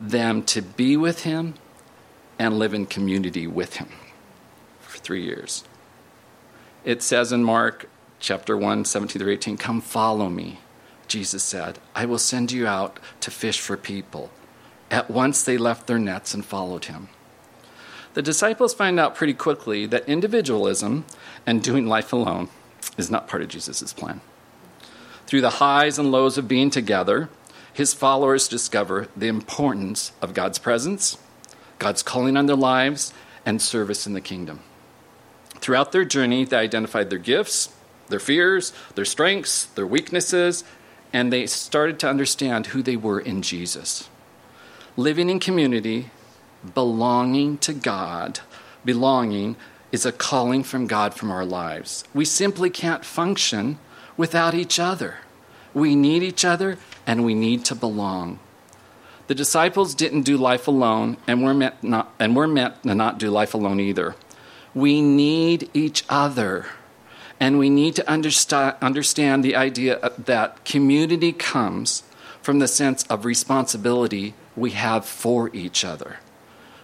them 0.00 0.42
to 0.44 0.62
be 0.62 0.96
with 0.96 1.24
him 1.24 1.52
and 2.38 2.58
live 2.58 2.72
in 2.72 2.86
community 2.86 3.46
with 3.46 3.76
him 3.76 3.90
for 4.80 4.96
three 5.00 5.22
years. 5.22 5.64
It 6.82 7.02
says 7.02 7.30
in 7.30 7.44
Mark 7.44 7.90
chapter 8.18 8.56
1, 8.56 8.86
17 8.86 9.20
through 9.20 9.32
18, 9.34 9.58
Come 9.58 9.82
follow 9.82 10.30
me. 10.30 10.60
Jesus 11.08 11.42
said, 11.42 11.78
I 11.94 12.06
will 12.06 12.16
send 12.16 12.52
you 12.52 12.66
out 12.66 12.98
to 13.20 13.30
fish 13.30 13.60
for 13.60 13.76
people. 13.76 14.30
At 14.90 15.10
once 15.10 15.42
they 15.42 15.58
left 15.58 15.86
their 15.88 15.98
nets 15.98 16.32
and 16.32 16.42
followed 16.42 16.86
him. 16.86 17.10
The 18.14 18.22
disciples 18.22 18.74
find 18.74 19.00
out 19.00 19.14
pretty 19.14 19.34
quickly 19.34 19.86
that 19.86 20.08
individualism 20.08 21.04
and 21.46 21.62
doing 21.62 21.86
life 21.86 22.12
alone 22.12 22.48
is 22.98 23.10
not 23.10 23.28
part 23.28 23.42
of 23.42 23.48
Jesus' 23.48 23.92
plan. 23.92 24.20
Through 25.26 25.40
the 25.40 25.50
highs 25.50 25.98
and 25.98 26.12
lows 26.12 26.36
of 26.36 26.48
being 26.48 26.68
together, 26.68 27.30
his 27.72 27.94
followers 27.94 28.48
discover 28.48 29.08
the 29.16 29.28
importance 29.28 30.12
of 30.20 30.34
God's 30.34 30.58
presence, 30.58 31.16
God's 31.78 32.02
calling 32.02 32.36
on 32.36 32.46
their 32.46 32.56
lives, 32.56 33.14
and 33.46 33.62
service 33.62 34.06
in 34.06 34.12
the 34.12 34.20
kingdom. 34.20 34.60
Throughout 35.54 35.92
their 35.92 36.04
journey, 36.04 36.44
they 36.44 36.58
identified 36.58 37.08
their 37.08 37.18
gifts, 37.18 37.74
their 38.08 38.20
fears, 38.20 38.72
their 38.94 39.06
strengths, 39.06 39.64
their 39.66 39.86
weaknesses, 39.86 40.64
and 41.12 41.32
they 41.32 41.46
started 41.46 41.98
to 42.00 42.08
understand 42.08 42.66
who 42.66 42.82
they 42.82 42.96
were 42.96 43.20
in 43.20 43.42
Jesus. 43.42 44.08
Living 44.96 45.30
in 45.30 45.40
community, 45.40 46.10
belonging 46.74 47.58
to 47.58 47.72
God, 47.72 48.40
belonging 48.84 49.56
is 49.90 50.06
a 50.06 50.12
calling 50.12 50.62
from 50.62 50.86
God 50.86 51.14
from 51.14 51.30
our 51.30 51.44
lives. 51.44 52.04
We 52.14 52.24
simply 52.24 52.70
can't 52.70 53.04
function 53.04 53.78
without 54.16 54.54
each 54.54 54.78
other. 54.78 55.18
We 55.74 55.94
need 55.94 56.22
each 56.22 56.44
other 56.44 56.78
and 57.06 57.24
we 57.24 57.34
need 57.34 57.64
to 57.66 57.74
belong. 57.74 58.38
The 59.26 59.34
disciples 59.34 59.94
didn't 59.94 60.22
do 60.22 60.36
life 60.36 60.66
alone, 60.66 61.16
and 61.26 61.42
we're 61.42 61.54
meant, 61.54 61.82
not, 61.82 62.12
and 62.18 62.36
we're 62.36 62.48
meant 62.48 62.82
to 62.82 62.94
not 62.94 63.18
do 63.18 63.30
life 63.30 63.54
alone 63.54 63.80
either. 63.80 64.14
We 64.74 65.00
need 65.00 65.70
each 65.72 66.04
other. 66.08 66.66
And 67.38 67.58
we 67.58 67.70
need 67.70 67.96
to 67.96 68.08
understand, 68.08 68.76
understand 68.80 69.44
the 69.44 69.56
idea 69.56 70.12
that 70.18 70.64
community 70.64 71.32
comes 71.32 72.02
from 72.40 72.58
the 72.58 72.68
sense 72.68 73.04
of 73.04 73.24
responsibility 73.24 74.34
we 74.56 74.72
have 74.72 75.04
for 75.04 75.50
each 75.54 75.84
other. 75.84 76.18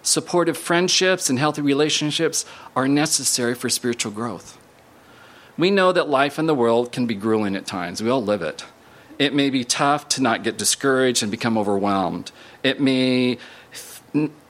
Supportive 0.02 0.56
friendships 0.56 1.28
and 1.28 1.38
healthy 1.38 1.62
relationships 1.62 2.44
are 2.74 2.88
necessary 2.88 3.54
for 3.54 3.68
spiritual 3.68 4.12
growth. 4.12 4.58
We 5.56 5.70
know 5.70 5.92
that 5.92 6.08
life 6.08 6.38
in 6.38 6.46
the 6.46 6.54
world 6.54 6.92
can 6.92 7.06
be 7.06 7.14
grueling 7.14 7.56
at 7.56 7.66
times. 7.66 8.02
We 8.02 8.10
all 8.10 8.22
live 8.22 8.42
it. 8.42 8.64
It 9.18 9.34
may 9.34 9.50
be 9.50 9.64
tough 9.64 10.08
to 10.10 10.22
not 10.22 10.44
get 10.44 10.56
discouraged 10.56 11.22
and 11.22 11.30
become 11.30 11.58
overwhelmed. 11.58 12.30
It 12.62 12.80
may, 12.80 13.38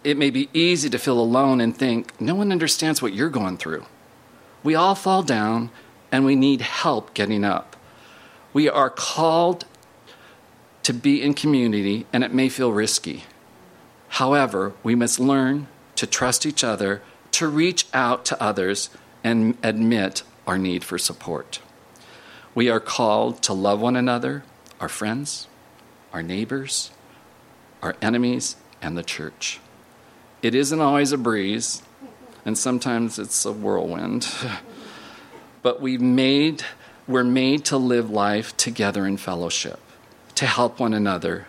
it 0.04 0.16
may 0.18 0.30
be 0.30 0.50
easy 0.52 0.90
to 0.90 0.98
feel 0.98 1.18
alone 1.18 1.60
and 1.60 1.74
think, 1.74 2.20
no 2.20 2.34
one 2.34 2.52
understands 2.52 3.00
what 3.00 3.14
you're 3.14 3.30
going 3.30 3.56
through. 3.56 3.86
We 4.62 4.74
all 4.74 4.94
fall 4.94 5.22
down 5.22 5.70
and 6.12 6.24
we 6.24 6.36
need 6.36 6.60
help 6.60 7.14
getting 7.14 7.44
up. 7.44 7.76
We 8.52 8.68
are 8.68 8.90
called 8.90 9.64
to 10.82 10.94
be 10.94 11.22
in 11.22 11.34
community, 11.34 12.06
and 12.14 12.24
it 12.24 12.32
may 12.32 12.48
feel 12.48 12.72
risky. 12.72 13.24
However, 14.08 14.72
we 14.82 14.94
must 14.94 15.20
learn 15.20 15.68
to 15.96 16.06
trust 16.06 16.46
each 16.46 16.64
other, 16.64 17.02
to 17.32 17.48
reach 17.48 17.86
out 17.92 18.24
to 18.26 18.42
others, 18.42 18.90
and 19.22 19.56
admit 19.62 20.22
our 20.46 20.58
need 20.58 20.84
for 20.84 20.98
support. 20.98 21.60
We 22.54 22.68
are 22.70 22.80
called 22.80 23.42
to 23.42 23.52
love 23.52 23.80
one 23.80 23.96
another, 23.96 24.42
our 24.80 24.88
friends, 24.88 25.46
our 26.12 26.22
neighbors, 26.22 26.90
our 27.82 27.96
enemies, 28.00 28.56
and 28.80 28.96
the 28.96 29.02
church. 29.02 29.60
It 30.42 30.54
isn't 30.54 30.80
always 30.80 31.12
a 31.12 31.18
breeze, 31.18 31.82
and 32.44 32.56
sometimes 32.56 33.18
it's 33.18 33.44
a 33.44 33.52
whirlwind. 33.52 34.28
but 35.62 35.80
we 35.80 35.98
made, 35.98 36.64
we're 37.06 37.24
made 37.24 37.64
to 37.66 37.76
live 37.76 38.10
life 38.10 38.56
together 38.56 39.06
in 39.06 39.16
fellowship, 39.16 39.80
to 40.36 40.46
help 40.46 40.80
one 40.80 40.94
another, 40.94 41.46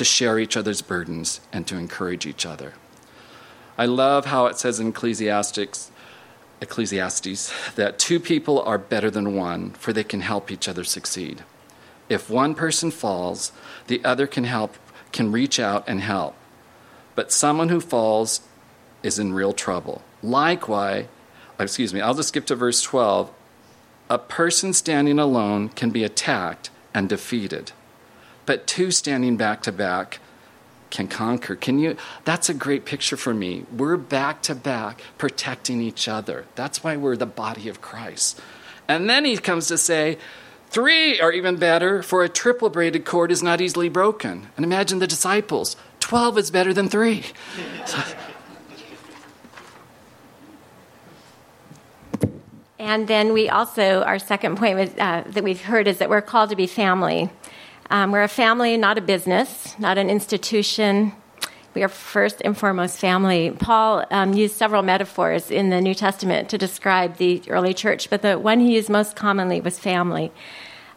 to 0.00 0.04
share 0.06 0.38
each 0.38 0.56
other's 0.56 0.80
burdens, 0.80 1.42
and 1.52 1.66
to 1.66 1.76
encourage 1.76 2.24
each 2.24 2.46
other. 2.46 2.72
I 3.76 3.84
love 3.84 4.24
how 4.24 4.46
it 4.46 4.56
says 4.56 4.80
in 4.80 4.88
Ecclesiastes, 4.88 5.90
Ecclesiastes 6.62 7.52
that 7.74 7.98
two 7.98 8.18
people 8.18 8.62
are 8.62 8.78
better 8.78 9.10
than 9.10 9.36
one, 9.36 9.72
for 9.72 9.92
they 9.92 10.02
can 10.02 10.22
help 10.22 10.50
each 10.50 10.68
other 10.68 10.84
succeed. 10.84 11.44
If 12.08 12.30
one 12.30 12.54
person 12.54 12.90
falls, 12.90 13.52
the 13.88 14.02
other 14.02 14.26
can 14.26 14.44
help, 14.44 14.74
can 15.12 15.32
reach 15.32 15.60
out 15.60 15.84
and 15.86 16.00
help. 16.00 16.34
But 17.14 17.30
someone 17.30 17.68
who 17.68 17.82
falls 17.82 18.40
is 19.02 19.18
in 19.18 19.34
real 19.34 19.52
trouble. 19.52 20.00
Likewise, 20.22 21.08
excuse 21.58 21.92
me, 21.92 22.00
I'll 22.00 22.14
just 22.14 22.28
skip 22.28 22.46
to 22.46 22.54
verse 22.54 22.80
12. 22.80 23.30
A 24.08 24.18
person 24.18 24.72
standing 24.72 25.18
alone 25.18 25.68
can 25.68 25.90
be 25.90 26.04
attacked 26.04 26.70
and 26.94 27.06
defeated, 27.06 27.72
but 28.50 28.66
two 28.66 28.90
standing 28.90 29.36
back 29.36 29.62
to 29.62 29.70
back 29.70 30.18
can 30.90 31.06
conquer. 31.06 31.54
Can 31.54 31.78
you? 31.78 31.96
That's 32.24 32.48
a 32.48 32.54
great 32.54 32.84
picture 32.84 33.16
for 33.16 33.32
me. 33.32 33.64
We're 33.70 33.96
back 33.96 34.42
to 34.42 34.56
back 34.56 35.02
protecting 35.18 35.80
each 35.80 36.08
other. 36.08 36.46
That's 36.56 36.82
why 36.82 36.96
we're 36.96 37.16
the 37.16 37.26
body 37.26 37.68
of 37.68 37.80
Christ. 37.80 38.40
And 38.88 39.08
then 39.08 39.24
he 39.24 39.36
comes 39.36 39.68
to 39.68 39.78
say, 39.78 40.18
Three 40.68 41.20
are 41.20 41.30
even 41.30 41.58
better, 41.58 42.02
for 42.02 42.24
a 42.24 42.28
triple 42.28 42.70
braided 42.70 43.04
cord 43.04 43.30
is 43.30 43.40
not 43.40 43.60
easily 43.60 43.88
broken. 43.88 44.48
And 44.56 44.64
imagine 44.64 44.98
the 44.98 45.06
disciples 45.06 45.76
12 46.00 46.38
is 46.38 46.50
better 46.50 46.74
than 46.74 46.88
three. 46.88 47.26
And 52.80 53.06
then 53.06 53.34
we 53.34 53.48
also, 53.48 54.02
our 54.02 54.18
second 54.18 54.56
point 54.56 54.98
uh, 54.98 55.22
that 55.26 55.44
we've 55.44 55.60
heard 55.60 55.86
is 55.86 55.98
that 55.98 56.08
we're 56.08 56.22
called 56.22 56.48
to 56.48 56.56
be 56.56 56.66
family. 56.66 57.30
Um, 57.92 58.12
we're 58.12 58.22
a 58.22 58.28
family, 58.28 58.76
not 58.76 58.98
a 58.98 59.00
business, 59.00 59.76
not 59.80 59.98
an 59.98 60.08
institution. 60.08 61.12
We 61.74 61.82
are 61.82 61.88
first 61.88 62.40
and 62.44 62.56
foremost 62.56 63.00
family. 63.00 63.50
Paul 63.50 64.04
um, 64.12 64.32
used 64.32 64.54
several 64.54 64.82
metaphors 64.84 65.50
in 65.50 65.70
the 65.70 65.80
New 65.80 65.94
Testament 65.94 66.48
to 66.50 66.58
describe 66.58 67.16
the 67.16 67.42
early 67.48 67.74
church, 67.74 68.08
but 68.08 68.22
the 68.22 68.38
one 68.38 68.60
he 68.60 68.74
used 68.74 68.90
most 68.90 69.16
commonly 69.16 69.60
was 69.60 69.80
family. 69.80 70.30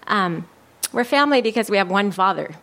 Um, 0.05 0.47
we're 0.91 1.03
family 1.03 1.41
because 1.41 1.67
we 1.67 1.77
have 1.77 1.89
one 1.89 2.11
Father. 2.11 2.55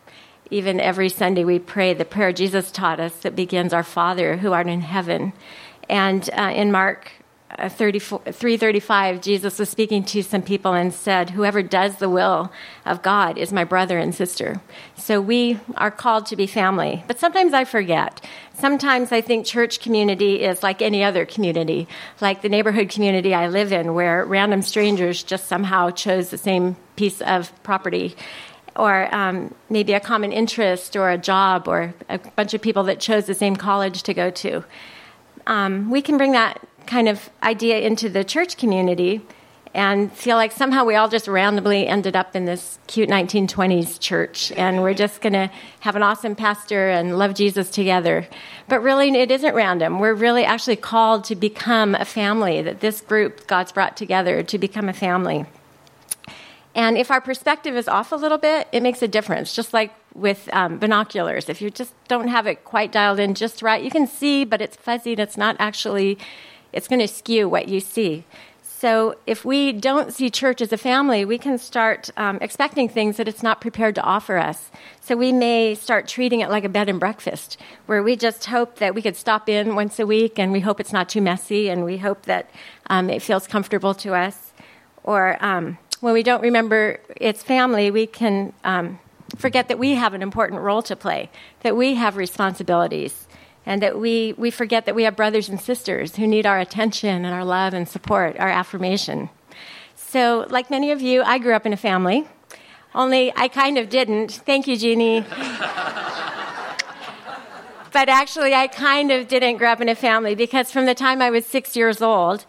Even 0.48 0.78
every 0.78 1.08
Sunday 1.08 1.42
we 1.42 1.58
pray 1.58 1.92
the 1.92 2.04
prayer 2.04 2.32
Jesus 2.32 2.70
taught 2.70 3.00
us 3.00 3.16
that 3.22 3.34
begins, 3.34 3.72
Our 3.72 3.82
Father 3.82 4.36
who 4.36 4.52
art 4.52 4.68
in 4.68 4.80
heaven. 4.80 5.32
And 5.88 6.30
uh, 6.34 6.52
in 6.54 6.70
Mark 6.70 7.10
335 7.58 9.20
jesus 9.20 9.58
was 9.58 9.68
speaking 9.68 10.04
to 10.04 10.22
some 10.22 10.42
people 10.42 10.72
and 10.72 10.94
said 10.94 11.30
whoever 11.30 11.62
does 11.62 11.96
the 11.96 12.08
will 12.08 12.52
of 12.86 13.02
god 13.02 13.36
is 13.36 13.52
my 13.52 13.64
brother 13.64 13.98
and 13.98 14.14
sister. 14.14 14.60
So 14.96 15.20
we 15.20 15.58
are 15.76 15.90
called 15.90 16.26
to 16.26 16.36
be 16.36 16.46
family. 16.46 17.04
But 17.06 17.18
sometimes 17.18 17.52
i 17.52 17.64
forget. 17.64 18.24
Sometimes 18.54 19.12
i 19.12 19.20
think 19.20 19.46
church 19.46 19.80
community 19.80 20.42
is 20.42 20.62
like 20.62 20.80
any 20.80 21.02
other 21.02 21.26
community 21.26 21.88
like 22.20 22.42
the 22.42 22.48
neighborhood 22.48 22.88
community 22.88 23.34
i 23.34 23.48
live 23.48 23.72
in 23.72 23.94
where 23.94 24.24
random 24.24 24.62
strangers 24.62 25.22
just 25.22 25.46
somehow 25.46 25.90
chose 25.90 26.30
the 26.30 26.38
same 26.38 26.76
piece 27.00 27.22
of 27.22 27.50
property. 27.62 28.14
Or 28.76 29.12
um, 29.14 29.54
maybe 29.70 29.94
a 29.94 30.00
common 30.00 30.32
interest 30.32 30.96
or 30.96 31.10
a 31.10 31.16
job 31.16 31.66
or 31.66 31.94
a 32.10 32.18
bunch 32.18 32.52
of 32.52 32.60
people 32.60 32.84
that 32.84 33.00
chose 33.00 33.24
the 33.24 33.34
same 33.34 33.56
college 33.56 34.02
to 34.04 34.12
go 34.14 34.30
to. 34.30 34.62
Um, 35.46 35.90
we 35.90 36.02
can 36.02 36.18
bring 36.18 36.32
that 36.32 36.60
kind 36.90 37.08
of 37.08 37.30
idea 37.44 37.78
into 37.78 38.08
the 38.08 38.24
church 38.24 38.56
community 38.56 39.20
and 39.72 40.12
feel 40.12 40.36
like 40.36 40.50
somehow 40.50 40.84
we 40.84 40.96
all 40.96 41.08
just 41.08 41.28
randomly 41.28 41.86
ended 41.86 42.16
up 42.16 42.34
in 42.34 42.46
this 42.46 42.80
cute 42.88 43.08
1920s 43.08 44.00
church 44.00 44.50
and 44.56 44.82
we're 44.82 44.92
just 44.92 45.20
going 45.20 45.32
to 45.32 45.48
have 45.78 45.94
an 45.94 46.02
awesome 46.02 46.34
pastor 46.34 46.90
and 46.90 47.16
love 47.16 47.32
Jesus 47.34 47.70
together. 47.70 48.26
But 48.68 48.80
really, 48.80 49.08
it 49.10 49.30
isn't 49.30 49.54
random. 49.54 50.00
We're 50.00 50.14
really 50.14 50.44
actually 50.44 50.74
called 50.74 51.22
to 51.26 51.36
become 51.36 51.94
a 51.94 52.04
family, 52.04 52.60
that 52.62 52.80
this 52.80 53.00
group 53.00 53.46
God's 53.46 53.70
brought 53.70 53.96
together 53.96 54.42
to 54.42 54.58
become 54.58 54.88
a 54.88 54.92
family. 54.92 55.46
And 56.74 56.98
if 56.98 57.12
our 57.12 57.20
perspective 57.20 57.76
is 57.76 57.86
off 57.86 58.10
a 58.10 58.16
little 58.16 58.38
bit, 58.38 58.66
it 58.72 58.82
makes 58.82 59.00
a 59.02 59.08
difference, 59.08 59.54
just 59.54 59.72
like 59.72 59.94
with 60.14 60.48
um, 60.52 60.78
binoculars. 60.78 61.48
If 61.48 61.62
you 61.62 61.70
just 61.70 61.94
don't 62.08 62.28
have 62.28 62.48
it 62.48 62.64
quite 62.64 62.90
dialed 62.90 63.20
in 63.20 63.34
just 63.34 63.62
right, 63.62 63.82
you 63.82 63.90
can 63.90 64.08
see, 64.08 64.44
but 64.44 64.60
it's 64.60 64.76
fuzzy 64.76 65.12
and 65.12 65.20
it's 65.20 65.36
not 65.36 65.54
actually 65.60 66.18
it's 66.72 66.88
going 66.88 67.00
to 67.00 67.08
skew 67.08 67.48
what 67.48 67.68
you 67.68 67.80
see. 67.80 68.24
So, 68.62 69.16
if 69.26 69.44
we 69.44 69.72
don't 69.72 70.10
see 70.10 70.30
church 70.30 70.62
as 70.62 70.72
a 70.72 70.78
family, 70.78 71.26
we 71.26 71.36
can 71.36 71.58
start 71.58 72.08
um, 72.16 72.38
expecting 72.40 72.88
things 72.88 73.18
that 73.18 73.28
it's 73.28 73.42
not 73.42 73.60
prepared 73.60 73.94
to 73.96 74.02
offer 74.02 74.38
us. 74.38 74.70
So, 75.02 75.16
we 75.16 75.32
may 75.32 75.74
start 75.74 76.08
treating 76.08 76.40
it 76.40 76.48
like 76.48 76.64
a 76.64 76.68
bed 76.70 76.88
and 76.88 76.98
breakfast, 76.98 77.58
where 77.84 78.02
we 78.02 78.16
just 78.16 78.46
hope 78.46 78.76
that 78.76 78.94
we 78.94 79.02
could 79.02 79.16
stop 79.16 79.50
in 79.50 79.74
once 79.74 79.98
a 79.98 80.06
week 80.06 80.38
and 80.38 80.50
we 80.50 80.60
hope 80.60 80.80
it's 80.80 80.94
not 80.94 81.10
too 81.10 81.20
messy 81.20 81.68
and 81.68 81.84
we 81.84 81.98
hope 81.98 82.22
that 82.22 82.48
um, 82.86 83.10
it 83.10 83.20
feels 83.20 83.46
comfortable 83.46 83.92
to 83.96 84.14
us. 84.14 84.52
Or 85.04 85.36
um, 85.44 85.76
when 86.00 86.14
we 86.14 86.22
don't 86.22 86.40
remember 86.40 87.00
its 87.16 87.42
family, 87.42 87.90
we 87.90 88.06
can 88.06 88.54
um, 88.64 88.98
forget 89.36 89.68
that 89.68 89.78
we 89.78 89.94
have 89.96 90.14
an 90.14 90.22
important 90.22 90.62
role 90.62 90.80
to 90.84 90.96
play, 90.96 91.28
that 91.60 91.76
we 91.76 91.96
have 91.96 92.16
responsibilities 92.16 93.26
and 93.70 93.80
that 93.82 94.00
we, 94.00 94.34
we 94.36 94.50
forget 94.50 94.84
that 94.86 94.96
we 94.96 95.04
have 95.04 95.14
brothers 95.14 95.48
and 95.48 95.60
sisters 95.60 96.16
who 96.16 96.26
need 96.26 96.44
our 96.44 96.58
attention 96.58 97.24
and 97.24 97.32
our 97.32 97.44
love 97.44 97.72
and 97.72 97.88
support, 97.88 98.36
our 98.40 98.48
affirmation. 98.48 99.30
So, 99.94 100.44
like 100.50 100.70
many 100.70 100.90
of 100.90 101.00
you, 101.00 101.22
I 101.22 101.38
grew 101.38 101.54
up 101.54 101.64
in 101.66 101.72
a 101.72 101.76
family, 101.76 102.26
only 102.96 103.32
I 103.36 103.46
kind 103.46 103.78
of 103.78 103.88
didn't. 103.88 104.32
Thank 104.32 104.66
you, 104.66 104.76
Jeannie. 104.76 105.20
but 107.92 108.08
actually, 108.08 108.54
I 108.54 108.66
kind 108.66 109.12
of 109.12 109.28
didn't 109.28 109.58
grow 109.58 109.70
up 109.70 109.80
in 109.80 109.88
a 109.88 109.94
family 109.94 110.34
because 110.34 110.72
from 110.72 110.86
the 110.86 110.94
time 110.96 111.22
I 111.22 111.30
was 111.30 111.46
six 111.46 111.76
years 111.76 112.02
old 112.02 112.44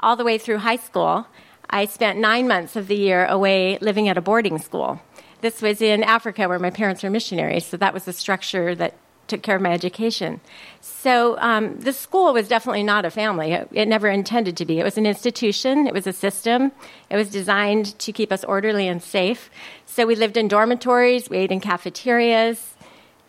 all 0.00 0.16
the 0.16 0.24
way 0.24 0.38
through 0.38 0.58
high 0.58 0.74
school, 0.88 1.28
I 1.70 1.84
spent 1.84 2.18
nine 2.18 2.48
months 2.48 2.74
of 2.74 2.88
the 2.88 2.96
year 2.96 3.26
away 3.26 3.78
living 3.80 4.08
at 4.08 4.18
a 4.18 4.20
boarding 4.20 4.58
school. 4.58 5.00
This 5.40 5.62
was 5.62 5.80
in 5.80 6.02
Africa 6.02 6.48
where 6.48 6.58
my 6.58 6.70
parents 6.70 7.04
were 7.04 7.10
missionaries, 7.10 7.64
so 7.64 7.76
that 7.76 7.94
was 7.94 8.06
the 8.06 8.12
structure 8.12 8.74
that 8.74 8.96
took 9.26 9.42
care 9.42 9.56
of 9.56 9.62
my 9.62 9.72
education. 9.72 10.40
So 10.80 11.38
um, 11.38 11.78
the 11.80 11.92
school 11.92 12.32
was 12.32 12.48
definitely 12.48 12.82
not 12.82 13.04
a 13.04 13.10
family. 13.10 13.52
It, 13.52 13.68
it, 13.72 13.88
never 13.88 14.08
intended 14.08 14.56
to 14.58 14.64
be. 14.64 14.78
It 14.78 14.84
was 14.84 14.98
an 14.98 15.06
institution. 15.06 15.86
It 15.86 15.94
was 15.94 16.06
a 16.06 16.12
system. 16.12 16.72
It 17.10 17.16
was 17.16 17.30
designed 17.30 17.98
to 17.98 18.12
keep 18.12 18.30
us 18.32 18.44
orderly 18.44 18.86
and 18.88 19.02
safe. 19.02 19.50
So 19.86 20.06
we 20.06 20.14
lived 20.14 20.36
in 20.36 20.48
dormitories. 20.48 21.30
We 21.30 21.38
ate 21.38 21.52
in 21.52 21.60
cafeterias. 21.60 22.74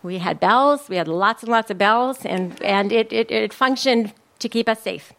We 0.03 0.19
had 0.19 0.39
bells. 0.39 0.87
We 0.89 0.97
had 0.97 1.07
lots 1.07 1.43
and 1.43 1.51
lots 1.51 1.71
of 1.71 1.77
bells, 1.77 2.25
and 2.25 2.61
and 2.61 2.91
it, 2.91 3.11
it, 3.11 3.31
it 3.31 3.53
functioned 3.53 4.13
to 4.39 4.47
keep 4.47 4.69
us 4.69 4.81
safe. 4.81 5.13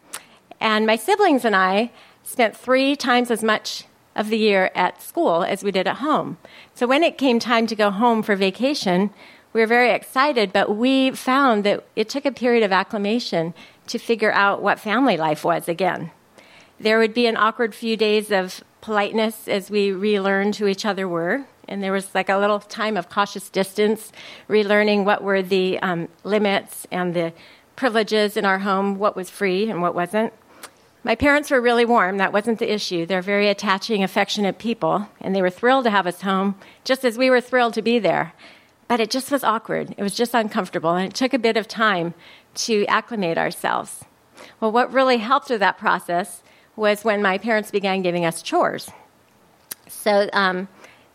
And 0.59 0.85
my 0.85 0.95
siblings 0.95 1.43
and 1.43 1.55
I 1.55 1.91
spent 2.23 2.55
three 2.55 2.95
times 2.95 3.29
as 3.29 3.43
much 3.43 3.83
of 4.15 4.29
the 4.29 4.37
year 4.37 4.71
at 4.75 5.01
school 5.01 5.43
as 5.43 5.63
we 5.63 5.71
did 5.71 5.87
at 5.87 5.97
home. 5.97 6.37
So 6.73 6.87
when 6.87 7.03
it 7.03 7.17
came 7.17 7.39
time 7.39 7.67
to 7.67 7.75
go 7.75 7.91
home 7.91 8.23
for 8.23 8.35
vacation, 8.35 9.11
we 9.57 9.63
were 9.63 9.67
very 9.67 9.89
excited, 9.89 10.53
but 10.53 10.77
we 10.77 11.09
found 11.09 11.63
that 11.63 11.83
it 11.95 12.07
took 12.07 12.25
a 12.25 12.31
period 12.31 12.61
of 12.61 12.71
acclimation 12.71 13.55
to 13.87 13.97
figure 13.97 14.31
out 14.31 14.61
what 14.61 14.79
family 14.79 15.17
life 15.17 15.43
was 15.43 15.67
again. 15.67 16.11
There 16.79 16.99
would 16.99 17.15
be 17.15 17.25
an 17.25 17.35
awkward 17.35 17.73
few 17.73 17.97
days 17.97 18.29
of 18.29 18.63
politeness 18.81 19.47
as 19.47 19.71
we 19.71 19.91
relearned 19.91 20.57
who 20.57 20.67
each 20.67 20.85
other 20.85 21.07
were. 21.07 21.45
And 21.67 21.81
there 21.81 21.91
was 21.91 22.13
like 22.13 22.29
a 22.29 22.37
little 22.37 22.59
time 22.59 22.95
of 22.97 23.09
cautious 23.09 23.49
distance, 23.49 24.11
relearning 24.47 25.05
what 25.05 25.23
were 25.23 25.41
the 25.41 25.79
um, 25.79 26.07
limits 26.23 26.85
and 26.91 27.15
the 27.15 27.33
privileges 27.75 28.37
in 28.37 28.45
our 28.45 28.59
home, 28.59 28.99
what 28.99 29.15
was 29.15 29.31
free 29.31 29.71
and 29.71 29.81
what 29.81 29.95
wasn't. 29.95 30.33
My 31.03 31.15
parents 31.15 31.49
were 31.49 31.61
really 31.61 31.85
warm. 31.85 32.17
That 32.17 32.31
wasn't 32.31 32.59
the 32.59 32.71
issue. 32.71 33.07
They're 33.07 33.23
very 33.23 33.49
attaching, 33.49 34.03
affectionate 34.03 34.59
people, 34.59 35.09
and 35.19 35.35
they 35.35 35.41
were 35.41 35.49
thrilled 35.49 35.85
to 35.85 35.89
have 35.89 36.05
us 36.05 36.21
home, 36.21 36.59
just 36.83 37.03
as 37.03 37.17
we 37.17 37.31
were 37.31 37.41
thrilled 37.41 37.73
to 37.73 37.81
be 37.81 37.97
there. 37.97 38.33
But 38.87 38.99
it 38.99 39.09
just 39.09 39.31
was 39.31 39.43
awkward. 39.43 39.93
It 39.97 40.03
was 40.03 40.15
just 40.15 40.33
uncomfortable, 40.33 40.95
and 40.95 41.07
it 41.07 41.13
took 41.13 41.33
a 41.33 41.39
bit 41.39 41.57
of 41.57 41.67
time 41.67 42.13
to 42.55 42.85
acclimate 42.85 43.37
ourselves. 43.37 44.05
Well, 44.59 44.71
what 44.71 44.91
really 44.91 45.17
helped 45.17 45.49
with 45.49 45.59
that 45.59 45.77
process 45.77 46.41
was 46.75 47.03
when 47.03 47.21
my 47.21 47.37
parents 47.37 47.71
began 47.71 48.01
giving 48.01 48.25
us 48.25 48.41
chores. 48.41 48.89
So 49.87 50.29
um, 50.31 50.67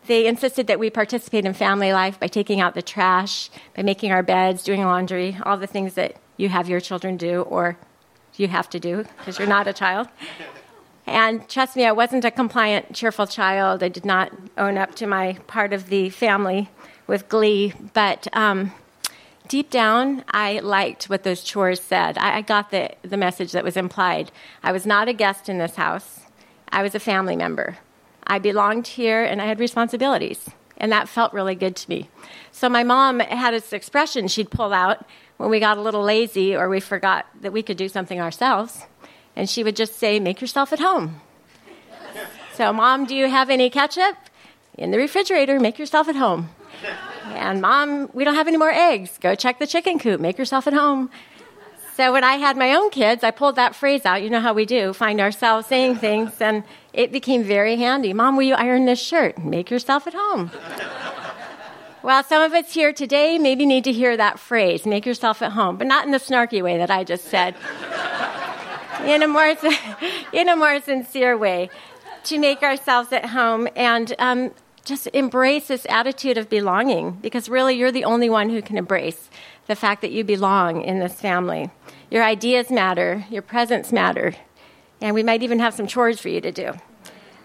they 0.07 0.27
insisted 0.27 0.67
that 0.67 0.79
we 0.79 0.89
participate 0.89 1.45
in 1.45 1.53
family 1.53 1.93
life 1.93 2.19
by 2.19 2.27
taking 2.27 2.59
out 2.59 2.75
the 2.75 2.81
trash, 2.81 3.49
by 3.75 3.81
making 3.81 4.11
our 4.11 4.23
beds, 4.23 4.63
doing 4.63 4.83
laundry, 4.83 5.37
all 5.43 5.57
the 5.57 5.67
things 5.67 5.93
that 5.93 6.17
you 6.37 6.49
have 6.49 6.67
your 6.67 6.81
children 6.81 7.17
do 7.17 7.41
or 7.43 7.77
you 8.35 8.47
have 8.47 8.69
to 8.71 8.79
do 8.79 9.05
because 9.17 9.39
you're 9.39 9.47
not 9.47 9.67
a 9.67 9.73
child. 9.73 10.07
And 11.05 11.47
trust 11.49 11.75
me, 11.75 11.85
I 11.85 11.91
wasn't 11.91 12.23
a 12.23 12.31
compliant, 12.31 12.93
cheerful 12.93 13.27
child. 13.27 13.83
I 13.83 13.89
did 13.89 14.05
not 14.05 14.31
own 14.57 14.77
up 14.77 14.95
to 14.95 15.05
my 15.05 15.33
part 15.47 15.73
of 15.73 15.87
the 15.87 16.09
family 16.09 16.69
with 17.07 17.29
glee, 17.29 17.73
but 17.93 18.27
um, 18.33 18.71
deep 19.47 19.69
down, 19.69 20.23
I 20.29 20.59
liked 20.59 21.05
what 21.05 21.23
those 21.23 21.43
chores 21.43 21.81
said. 21.81 22.17
I, 22.17 22.37
I 22.37 22.41
got 22.41 22.71
the, 22.71 22.91
the 23.01 23.17
message 23.17 23.51
that 23.51 23.63
was 23.63 23.77
implied. 23.77 24.31
I 24.63 24.71
was 24.71 24.85
not 24.85 25.07
a 25.07 25.13
guest 25.13 25.49
in 25.49 25.57
this 25.57 25.75
house, 25.75 26.21
I 26.69 26.81
was 26.81 26.95
a 26.95 26.99
family 26.99 27.35
member. 27.35 27.77
I 28.25 28.39
belonged 28.39 28.87
here 28.87 29.23
and 29.23 29.41
I 29.41 29.45
had 29.45 29.59
responsibilities. 29.59 30.49
And 30.77 30.91
that 30.91 31.07
felt 31.07 31.33
really 31.33 31.55
good 31.55 31.75
to 31.75 31.89
me. 31.89 32.09
So 32.51 32.67
my 32.67 32.83
mom 32.83 33.19
had 33.19 33.53
this 33.53 33.73
expression 33.73 34.27
she'd 34.27 34.49
pull 34.49 34.73
out 34.73 35.05
when 35.37 35.49
we 35.49 35.59
got 35.59 35.77
a 35.77 35.81
little 35.81 36.03
lazy 36.03 36.55
or 36.55 36.67
we 36.67 36.79
forgot 36.79 37.25
that 37.41 37.53
we 37.53 37.61
could 37.61 37.77
do 37.77 37.87
something 37.87 38.19
ourselves. 38.19 38.85
And 39.35 39.49
she 39.49 39.63
would 39.63 39.75
just 39.75 39.95
say, 39.95 40.19
Make 40.19 40.41
yourself 40.41 40.73
at 40.73 40.79
home. 40.79 41.21
so, 42.53 42.73
Mom, 42.73 43.05
do 43.05 43.15
you 43.15 43.29
have 43.29 43.49
any 43.49 43.69
ketchup? 43.69 44.15
In 44.77 44.91
the 44.91 44.97
refrigerator, 44.97 45.59
make 45.59 45.77
yourself 45.77 46.07
at 46.07 46.15
home. 46.15 46.49
And 47.25 47.61
mom, 47.61 48.09
we 48.13 48.23
don't 48.23 48.35
have 48.35 48.47
any 48.47 48.57
more 48.57 48.71
eggs. 48.71 49.17
Go 49.19 49.35
check 49.35 49.59
the 49.59 49.67
chicken 49.67 49.99
coop. 49.99 50.19
Make 50.19 50.37
yourself 50.37 50.67
at 50.67 50.73
home. 50.73 51.09
So 51.95 52.11
when 52.11 52.23
I 52.23 52.37
had 52.37 52.57
my 52.57 52.73
own 52.73 52.89
kids, 52.89 53.23
I 53.23 53.29
pulled 53.29 53.55
that 53.57 53.75
phrase 53.75 54.03
out. 54.03 54.23
You 54.23 54.29
know 54.31 54.39
how 54.39 54.53
we 54.53 54.65
do, 54.65 54.93
find 54.93 55.21
ourselves 55.21 55.67
saying 55.67 55.97
things, 55.97 56.31
and 56.41 56.63
it 56.91 57.11
became 57.11 57.43
very 57.43 57.75
handy. 57.75 58.13
Mom, 58.13 58.35
will 58.35 58.43
you 58.43 58.55
iron 58.55 58.85
this 58.85 58.99
shirt? 58.99 59.37
Make 59.37 59.69
yourself 59.69 60.07
at 60.07 60.15
home. 60.15 60.49
well, 62.01 62.23
some 62.23 62.41
of 62.41 62.51
us 62.53 62.73
here 62.73 62.93
today 62.93 63.37
maybe 63.37 63.67
need 63.67 63.83
to 63.83 63.91
hear 63.91 64.17
that 64.17 64.39
phrase, 64.39 64.87
make 64.87 65.05
yourself 65.05 65.43
at 65.43 65.51
home, 65.51 65.77
but 65.77 65.85
not 65.85 66.03
in 66.03 66.11
the 66.11 66.17
snarky 66.17 66.63
way 66.63 66.79
that 66.79 66.89
I 66.89 67.03
just 67.03 67.25
said. 67.25 67.55
in, 69.05 69.21
a 69.21 69.27
more, 69.27 69.55
in 70.33 70.49
a 70.49 70.55
more 70.55 70.81
sincere 70.81 71.37
way, 71.37 71.69
to 72.23 72.39
make 72.39 72.63
ourselves 72.63 73.11
at 73.13 73.27
home 73.27 73.67
and 73.75 74.15
um, 74.17 74.51
just 74.85 75.07
embrace 75.13 75.67
this 75.67 75.85
attitude 75.89 76.37
of 76.37 76.49
belonging, 76.49 77.11
because 77.21 77.47
really 77.47 77.75
you're 77.75 77.91
the 77.91 78.05
only 78.05 78.29
one 78.29 78.49
who 78.49 78.61
can 78.61 78.77
embrace 78.77 79.29
the 79.67 79.75
fact 79.75 80.01
that 80.01 80.11
you 80.11 80.23
belong 80.23 80.81
in 80.81 80.99
this 80.99 81.13
family. 81.13 81.69
Your 82.11 82.23
ideas 82.23 82.69
matter, 82.69 83.25
your 83.29 83.41
presence 83.41 83.91
matter, 83.91 84.35
and 85.01 85.15
we 85.15 85.23
might 85.23 85.43
even 85.43 85.59
have 85.59 85.73
some 85.73 85.87
chores 85.87 86.19
for 86.19 86.29
you 86.29 86.41
to 86.41 86.51
do. 86.51 86.73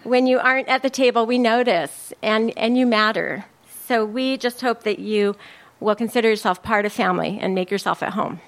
When 0.03 0.27
you 0.27 0.39
aren't 0.39 0.67
at 0.67 0.81
the 0.81 0.89
table, 0.89 1.25
we 1.25 1.37
notice 1.37 2.13
and, 2.21 2.53
and 2.57 2.77
you 2.77 2.85
matter. 2.85 3.45
So 3.87 4.05
we 4.05 4.37
just 4.37 4.61
hope 4.61 4.83
that 4.83 4.99
you 4.99 5.35
will 5.79 5.95
consider 5.95 6.29
yourself 6.29 6.61
part 6.61 6.85
of 6.85 6.93
family 6.93 7.37
and 7.41 7.55
make 7.55 7.71
yourself 7.71 8.03
at 8.03 8.13
home. 8.13 8.41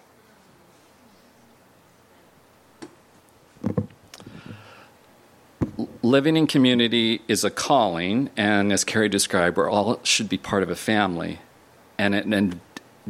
Living 6.01 6.37
in 6.37 6.47
community 6.47 7.21
is 7.27 7.43
a 7.43 7.49
calling, 7.49 8.29
and 8.35 8.71
as 8.73 8.83
Carey 8.83 9.09
described, 9.09 9.57
we 9.57 9.63
all 9.63 9.99
should 10.03 10.29
be 10.29 10.37
part 10.37 10.63
of 10.63 10.69
a 10.69 10.75
family. 10.75 11.39
And 11.97 12.15
it, 12.15 12.25
and 12.25 12.59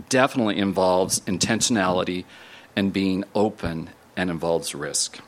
definitely 0.09 0.57
involves 0.57 1.19
intentionality 1.21 2.25
and 2.75 2.93
being 2.93 3.23
open 3.35 3.89
and 4.15 4.29
involves 4.29 4.75
risk. 4.75 5.19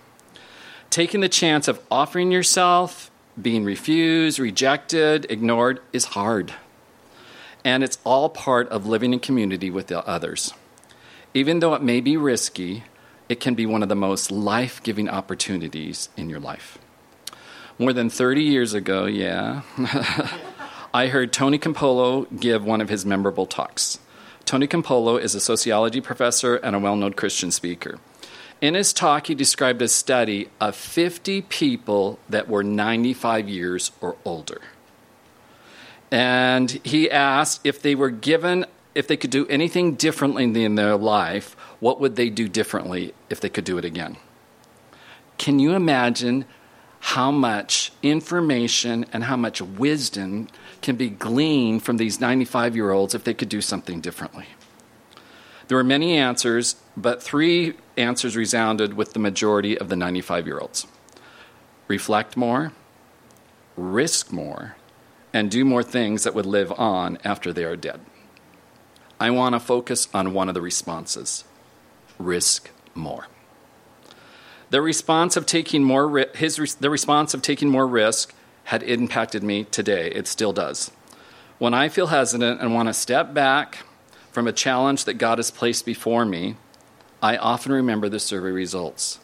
Taking 0.90 1.22
the 1.22 1.30
chance 1.30 1.68
of 1.68 1.80
offering 1.90 2.32
yourself, 2.32 3.10
being 3.42 3.64
refused, 3.64 4.40
rejected, 4.40 5.26
ignored 5.30 5.82
is 5.92 6.06
hard. 6.06 6.54
And 7.66 7.84
it's 7.84 7.98
all 8.04 8.30
part 8.30 8.68
of 8.70 8.86
living 8.86 9.14
in 9.14 9.20
community 9.20 9.72
with 9.72 9.88
the 9.88 10.06
others. 10.06 10.54
Even 11.34 11.60
though 11.60 11.74
it 11.74 11.82
may 11.82 12.00
be 12.00 12.16
risky, 12.16 12.84
it 13.30 13.40
can 13.40 13.56
be 13.56 13.66
one 13.66 13.82
of 13.82 13.90
the 13.90 13.96
most 13.96 14.32
life 14.32 14.84
giving 14.84 15.10
opportunities 15.10 16.10
in 16.16 16.30
your 16.30 16.40
life. 16.40 16.78
More 17.80 17.94
than 17.94 18.10
30 18.10 18.44
years 18.44 18.74
ago, 18.74 19.06
yeah, 19.06 19.62
I 20.94 21.08
heard 21.08 21.34
Tony 21.34 21.58
Campolo 21.58 22.28
give 22.40 22.64
one 22.64 22.82
of 22.82 22.90
his 22.90 23.04
memorable 23.04 23.48
talks. 23.48 24.00
Tony 24.46 24.68
Campolo 24.68 25.20
is 25.20 25.34
a 25.34 25.40
sociology 25.40 26.00
professor 26.00 26.56
and 26.58 26.76
a 26.76 26.80
well 26.80 26.96
known 26.96 27.14
Christian 27.14 27.50
speaker. 27.50 28.00
In 28.62 28.76
his 28.76 28.94
talk, 28.94 29.28
he 29.28 29.36
described 29.36 29.82
a 29.82 29.88
study 29.88 30.50
of 30.62 30.76
50 30.76 31.42
people 31.42 32.20
that 32.30 32.48
were 32.48 32.64
95 32.64 33.50
years 33.50 33.92
or 34.00 34.16
older. 34.24 34.62
And 36.12 36.70
he 36.84 37.10
asked 37.10 37.62
if 37.64 37.82
they 37.82 37.96
were 37.96 38.12
given, 38.12 38.66
if 38.94 39.08
they 39.08 39.18
could 39.18 39.32
do 39.32 39.48
anything 39.48 39.96
differently 39.96 40.64
in 40.64 40.76
their 40.76 40.96
life, 40.96 41.58
what 41.80 42.00
would 42.00 42.16
they 42.16 42.30
do 42.30 42.48
differently 42.48 43.16
if 43.30 43.42
they 43.42 43.50
could 43.50 43.66
do 43.66 43.80
it 43.80 43.84
again? 43.84 44.18
Can 45.40 45.58
you 45.58 45.74
imagine 45.74 46.46
how 47.08 47.30
much 47.30 47.92
information 48.02 49.06
and 49.12 49.26
how 49.26 49.36
much 49.36 49.62
wisdom 49.62 50.48
can 50.82 50.96
be 50.96 51.10
gleaned 51.10 51.84
from 51.84 51.98
these 51.98 52.22
95 52.22 52.78
year 52.78 52.92
olds 52.92 53.14
if 53.14 53.26
they 53.26 53.34
could 53.34 53.50
do 53.50 53.60
something 53.60 54.00
differently. 54.00 54.46
There 55.68 55.78
were 55.78 55.84
many 55.84 56.18
answers, 56.18 56.78
but 56.96 57.22
three 57.22 57.74
answers 57.98 58.38
resounded 58.38 58.94
with 58.94 59.12
the 59.12 59.20
majority 59.20 59.78
of 59.78 59.90
the 59.90 59.98
95 59.98 60.48
year 60.48 60.60
olds 60.60 60.88
reflect 61.90 62.38
more, 62.38 62.72
risk 63.76 64.32
more, 64.32 64.78
and 65.34 65.52
do 65.52 65.66
more 65.66 65.84
things 65.84 66.24
that 66.24 66.34
would 66.34 66.46
live 66.46 66.72
on 66.72 67.18
after 67.26 67.52
they 67.52 67.66
are 67.66 67.76
dead. 67.76 68.00
I 69.20 69.30
want 69.30 69.56
to 69.56 69.60
focus 69.60 70.08
on 70.14 70.34
one 70.34 70.48
of 70.48 70.54
the 70.54 70.62
responses 70.62 71.44
risk 72.18 72.70
more. 72.96 73.28
The 74.74 74.82
response 74.82 75.38
of 75.38 75.46
taking 75.46 75.84
more 75.84 76.26
his 76.34 76.56
the 76.80 76.90
response 76.90 77.36
of 77.36 77.44
taking 77.44 77.70
more 77.70 77.86
risk 77.86 78.34
had 78.64 78.82
impacted 78.82 79.44
me 79.44 79.66
today. 79.66 80.10
It 80.10 80.26
still 80.26 80.52
does. 80.52 80.90
When 81.60 81.76
I 81.76 81.90
feel 81.90 82.08
hesitant 82.08 82.60
and 82.60 82.74
want 82.74 82.90
to 82.90 82.94
step 82.96 83.36
back 83.36 83.86
from 84.32 84.48
a 84.48 84.52
challenge 84.52 85.06
that 85.06 85.20
God 85.20 85.38
has 85.38 85.52
placed 85.52 85.86
before 85.86 86.26
me, 86.26 86.56
I 87.22 87.38
often 87.38 87.72
remember 87.72 88.10
the 88.10 88.20
survey 88.20 88.50
results. 88.50 89.20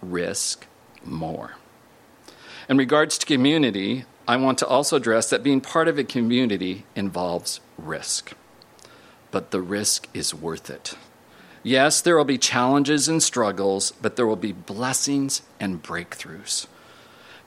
Risk 0.00 0.68
more. 1.04 1.56
In 2.68 2.78
regards 2.78 3.18
to 3.18 3.26
community, 3.26 4.04
I 4.28 4.36
want 4.36 4.58
to 4.58 4.66
also 4.68 4.94
address 4.94 5.28
that 5.30 5.42
being 5.42 5.60
part 5.60 5.88
of 5.88 5.98
a 5.98 6.04
community 6.04 6.86
involves 6.94 7.58
risk. 7.76 8.34
But 9.32 9.50
the 9.50 9.60
risk 9.60 10.06
is 10.14 10.32
worth 10.32 10.70
it. 10.70 10.94
Yes, 11.66 12.02
there 12.02 12.16
will 12.16 12.26
be 12.26 12.36
challenges 12.36 13.08
and 13.08 13.22
struggles, 13.22 13.92
but 14.02 14.16
there 14.16 14.26
will 14.26 14.36
be 14.36 14.52
blessings 14.52 15.40
and 15.58 15.82
breakthroughs. 15.82 16.66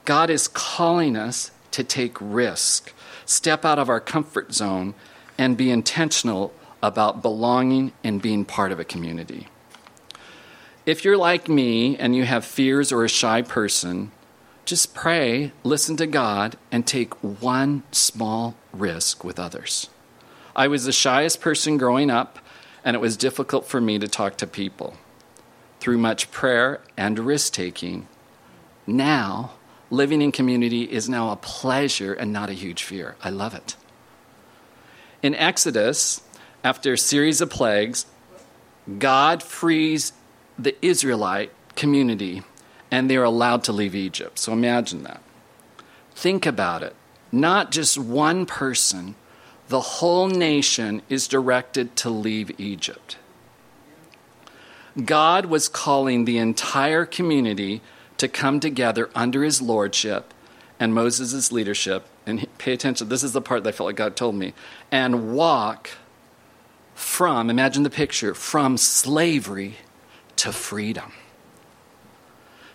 God 0.04 0.28
is 0.28 0.48
calling 0.48 1.16
us 1.16 1.52
to 1.70 1.84
take 1.84 2.16
risk, 2.20 2.92
step 3.24 3.64
out 3.64 3.78
of 3.78 3.88
our 3.88 4.00
comfort 4.00 4.52
zone, 4.52 4.94
and 5.38 5.56
be 5.56 5.70
intentional 5.70 6.52
about 6.82 7.22
belonging 7.22 7.92
and 8.02 8.20
being 8.20 8.44
part 8.44 8.72
of 8.72 8.80
a 8.80 8.84
community. 8.84 9.46
If 10.84 11.04
you're 11.04 11.16
like 11.16 11.48
me 11.48 11.96
and 11.96 12.16
you 12.16 12.24
have 12.24 12.44
fears 12.44 12.90
or 12.90 13.04
a 13.04 13.08
shy 13.08 13.42
person, 13.42 14.10
just 14.64 14.94
pray, 14.94 15.52
listen 15.62 15.96
to 15.96 16.06
God, 16.08 16.56
and 16.72 16.84
take 16.84 17.14
one 17.22 17.84
small 17.92 18.56
risk 18.72 19.22
with 19.22 19.38
others. 19.38 19.90
I 20.56 20.66
was 20.66 20.86
the 20.86 20.92
shyest 20.92 21.40
person 21.40 21.78
growing 21.78 22.10
up 22.10 22.40
and 22.84 22.94
it 22.94 23.00
was 23.00 23.16
difficult 23.16 23.66
for 23.66 23.80
me 23.80 23.98
to 23.98 24.08
talk 24.08 24.36
to 24.36 24.46
people. 24.46 24.96
Through 25.80 25.98
much 25.98 26.30
prayer 26.30 26.80
and 26.96 27.18
risk 27.18 27.52
taking, 27.52 28.08
now 28.86 29.52
living 29.90 30.22
in 30.22 30.32
community 30.32 30.82
is 30.82 31.08
now 31.08 31.30
a 31.30 31.36
pleasure 31.36 32.12
and 32.12 32.32
not 32.32 32.50
a 32.50 32.54
huge 32.54 32.82
fear. 32.82 33.16
I 33.22 33.30
love 33.30 33.54
it. 33.54 33.76
In 35.22 35.34
Exodus, 35.34 36.22
after 36.64 36.92
a 36.92 36.98
series 36.98 37.40
of 37.40 37.50
plagues, 37.50 38.06
God 38.98 39.42
frees 39.42 40.12
the 40.58 40.74
Israelite 40.84 41.52
community 41.76 42.42
and 42.90 43.08
they're 43.08 43.24
allowed 43.24 43.64
to 43.64 43.72
leave 43.72 43.94
Egypt. 43.94 44.38
So 44.38 44.52
imagine 44.52 45.02
that. 45.04 45.22
Think 46.14 46.46
about 46.46 46.82
it. 46.82 46.94
Not 47.30 47.70
just 47.70 47.98
one 47.98 48.46
person, 48.46 49.14
the 49.68 49.80
whole 49.80 50.28
nation 50.28 51.02
is 51.08 51.28
directed 51.28 51.94
to 51.96 52.10
leave 52.10 52.58
Egypt. 52.58 53.16
God 55.04 55.46
was 55.46 55.68
calling 55.68 56.24
the 56.24 56.38
entire 56.38 57.04
community 57.04 57.82
to 58.16 58.28
come 58.28 58.60
together 58.60 59.10
under 59.14 59.44
his 59.44 59.62
lordship 59.62 60.34
and 60.80 60.94
Moses' 60.94 61.52
leadership. 61.52 62.06
And 62.26 62.46
pay 62.58 62.72
attention, 62.72 63.08
this 63.08 63.22
is 63.22 63.32
the 63.32 63.40
part 63.40 63.62
that 63.62 63.70
I 63.70 63.72
felt 63.72 63.86
like 63.86 63.96
God 63.96 64.16
told 64.16 64.34
me. 64.34 64.54
And 64.90 65.34
walk 65.34 65.90
from, 66.94 67.48
imagine 67.48 67.84
the 67.84 67.90
picture, 67.90 68.34
from 68.34 68.76
slavery 68.76 69.76
to 70.36 70.52
freedom. 70.52 71.12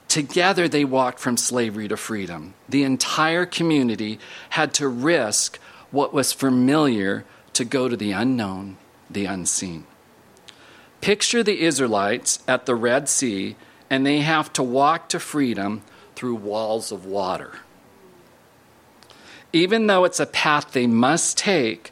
Together 0.07 0.67
they 0.67 0.85
walked 0.85 1.19
from 1.19 1.37
slavery 1.37 1.87
to 1.87 1.97
freedom. 1.97 2.53
The 2.69 2.83
entire 2.83 3.45
community 3.45 4.19
had 4.51 4.73
to 4.75 4.87
risk 4.87 5.59
what 5.93 6.11
was 6.11 6.33
familiar 6.33 7.23
to 7.53 7.63
go 7.63 7.87
to 7.87 7.95
the 7.95 8.11
unknown, 8.11 8.75
the 9.09 9.25
unseen. 9.25 9.85
Picture 11.01 11.43
the 11.43 11.61
Israelites 11.61 12.39
at 12.47 12.65
the 12.65 12.73
Red 12.73 13.07
Sea, 13.07 13.55
and 13.91 14.03
they 14.03 14.21
have 14.21 14.51
to 14.53 14.63
walk 14.63 15.07
to 15.09 15.19
freedom 15.19 15.83
through 16.15 16.33
walls 16.35 16.91
of 16.91 17.05
water. 17.05 17.59
Even 19.53 19.85
though 19.85 20.03
it's 20.03 20.19
a 20.19 20.25
path 20.25 20.71
they 20.71 20.87
must 20.87 21.37
take 21.37 21.91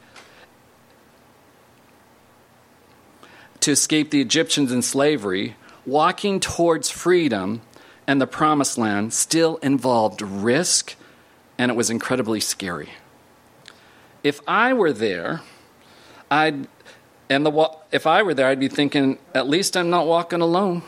to 3.59 3.69
escape 3.69 4.09
the 4.09 4.19
Egyptians 4.21 4.71
in 4.71 4.81
slavery, 4.81 5.55
walking 5.85 6.39
towards 6.39 6.89
freedom 6.89 7.61
and 8.07 8.19
the 8.19 8.25
promised 8.25 8.79
land 8.79 9.13
still 9.13 9.57
involved 9.57 10.23
risk, 10.23 10.95
and 11.59 11.69
it 11.69 11.75
was 11.75 11.91
incredibly 11.91 12.39
scary 12.39 12.89
if 14.23 14.41
I 14.47 14.73
were 14.73 14.93
there, 14.93 15.41
I'd 16.29 16.67
and 17.29 17.45
the 17.45 17.71
if 17.91 18.05
I 18.05 18.23
were 18.23 18.33
there, 18.33 18.47
I'd 18.47 18.59
be 18.59 18.67
thinking, 18.67 19.17
at 19.33 19.47
least 19.47 19.77
I'm 19.77 19.89
not 19.89 20.05
walking 20.05 20.41
alone. 20.41 20.83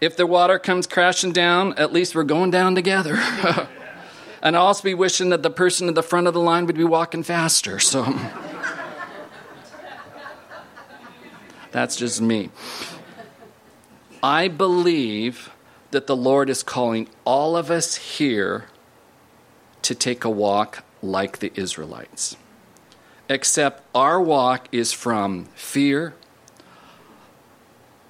If 0.00 0.16
the 0.16 0.26
water 0.26 0.58
comes 0.58 0.86
crashing 0.86 1.32
down, 1.32 1.74
at 1.74 1.92
least 1.92 2.14
we're 2.14 2.24
going 2.24 2.50
down 2.50 2.74
together. 2.74 3.14
and 4.42 4.56
I'll 4.56 4.66
also 4.66 4.82
be 4.82 4.94
wishing 4.94 5.30
that 5.30 5.44
the 5.44 5.50
person 5.50 5.88
at 5.88 5.94
the 5.94 6.02
front 6.02 6.26
of 6.26 6.34
the 6.34 6.40
line 6.40 6.66
would 6.66 6.76
be 6.76 6.84
walking 6.84 7.22
faster. 7.22 7.78
So 7.78 8.04
that's 11.70 11.94
just 11.94 12.20
me. 12.20 12.50
I 14.22 14.48
believe 14.48 15.50
that 15.92 16.08
the 16.08 16.16
Lord 16.16 16.50
is 16.50 16.62
calling 16.62 17.08
all 17.24 17.56
of 17.56 17.70
us 17.70 17.94
here 17.94 18.66
to 19.82 19.94
take 19.94 20.24
a 20.24 20.30
walk 20.30 20.82
like 21.02 21.38
the 21.38 21.52
Israelites. 21.54 22.36
Except 23.28 23.82
our 23.94 24.20
walk 24.20 24.68
is 24.72 24.92
from 24.92 25.46
fear, 25.54 26.14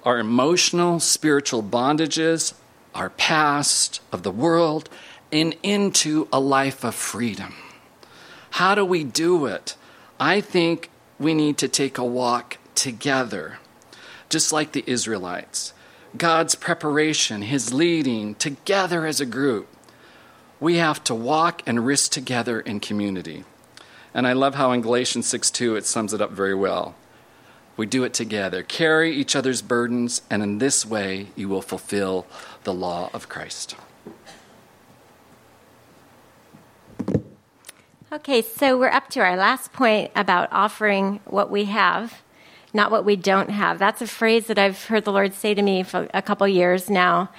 our 0.03 0.17
emotional, 0.17 0.99
spiritual 0.99 1.61
bondages, 1.61 2.53
our 2.95 3.09
past, 3.09 4.01
of 4.11 4.23
the 4.23 4.31
world, 4.31 4.89
and 5.31 5.55
into 5.61 6.27
a 6.31 6.39
life 6.39 6.83
of 6.83 6.95
freedom. 6.95 7.53
How 8.51 8.75
do 8.75 8.83
we 8.83 9.03
do 9.03 9.45
it? 9.45 9.75
I 10.19 10.41
think 10.41 10.89
we 11.19 11.33
need 11.33 11.57
to 11.59 11.67
take 11.67 11.97
a 11.97 12.03
walk 12.03 12.57
together, 12.75 13.59
just 14.29 14.51
like 14.51 14.71
the 14.71 14.83
Israelites. 14.87 15.73
God's 16.17 16.55
preparation, 16.55 17.43
His 17.43 17.73
leading, 17.73 18.35
together 18.35 19.05
as 19.05 19.21
a 19.21 19.25
group. 19.25 19.67
We 20.59 20.75
have 20.75 21.03
to 21.05 21.15
walk 21.15 21.61
and 21.65 21.85
risk 21.85 22.11
together 22.11 22.59
in 22.59 22.79
community. 22.79 23.45
And 24.13 24.27
I 24.27 24.33
love 24.33 24.55
how 24.55 24.71
in 24.71 24.81
Galatians 24.81 25.27
6 25.27 25.51
2 25.51 25.75
it 25.75 25.85
sums 25.85 26.13
it 26.13 26.21
up 26.21 26.31
very 26.31 26.55
well. 26.55 26.95
We 27.77 27.85
do 27.85 28.03
it 28.03 28.13
together. 28.13 28.61
Carry 28.61 29.15
each 29.15 29.37
other's 29.37 29.61
burdens, 29.61 30.21
and 30.29 30.43
in 30.43 30.57
this 30.57 30.85
way 30.85 31.27
you 31.37 31.47
will 31.47 31.61
fulfill 31.61 32.27
the 32.65 32.73
law 32.73 33.09
of 33.13 33.29
Christ. 33.29 33.75
Okay, 38.11 38.41
so 38.41 38.77
we're 38.77 38.89
up 38.89 39.09
to 39.11 39.19
our 39.21 39.37
last 39.37 39.71
point 39.71 40.11
about 40.15 40.49
offering 40.51 41.19
what 41.25 41.49
we 41.49 41.65
have, 41.65 42.21
not 42.73 42.89
what 42.89 43.05
we 43.05 43.15
don't 43.15 43.51
have. 43.51 43.77
That's 43.79 44.01
a 44.01 44.07
phrase 44.07 44.47
that 44.47 44.57
I've 44.57 44.85
heard 44.85 45.05
the 45.05 45.13
Lord 45.13 45.33
say 45.33 45.53
to 45.53 45.61
me 45.61 45.83
for 45.83 46.09
a 46.13 46.21
couple 46.21 46.47
years 46.47 46.89
now. 46.89 47.29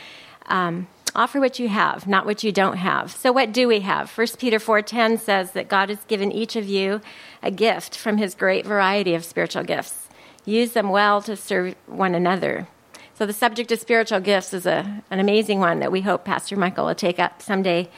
Um, 0.47 0.87
offer 1.15 1.41
what 1.41 1.59
you 1.59 1.69
have, 1.69 2.07
not 2.07 2.27
what 2.27 2.45
you 2.45 2.53
don't 2.53 2.77
have. 2.77 3.13
So 3.13 3.33
what 3.33 3.53
do 3.53 3.69
we 3.69 3.81
have? 3.81 4.11
1 4.11 4.27
Peter 4.39 4.59
4:10 4.59 5.19
says 5.19 5.53
that 5.53 5.69
God 5.69 5.89
has 5.89 6.05
given 6.05 6.33
each 6.33 6.57
of 6.57 6.69
you 6.69 7.01
a 7.43 7.51
gift 7.51 7.97
from 7.97 8.17
his 8.17 8.35
great 8.35 8.67
variety 8.67 9.15
of 9.15 9.25
spiritual 9.25 9.65
gifts. 9.65 10.09
Use 10.45 10.73
them 10.73 10.91
well 10.91 11.21
to 11.23 11.37
serve 11.37 11.75
one 11.87 12.15
another. 12.15 12.69
So 13.15 13.27
the 13.27 13.33
subject 13.33 13.71
of 13.71 13.81
spiritual 13.81 14.21
gifts 14.21 14.55
is 14.55 14.67
a, 14.67 15.03
an 15.11 15.21
amazing 15.21 15.61
one 15.61 15.81
that 15.81 15.93
we 15.93 16.01
hope 16.01 16.25
Pastor 16.25 16.57
Michael 16.57 16.87
will 16.87 16.95
take 16.95 17.19
up 17.19 17.43
someday. 17.43 17.89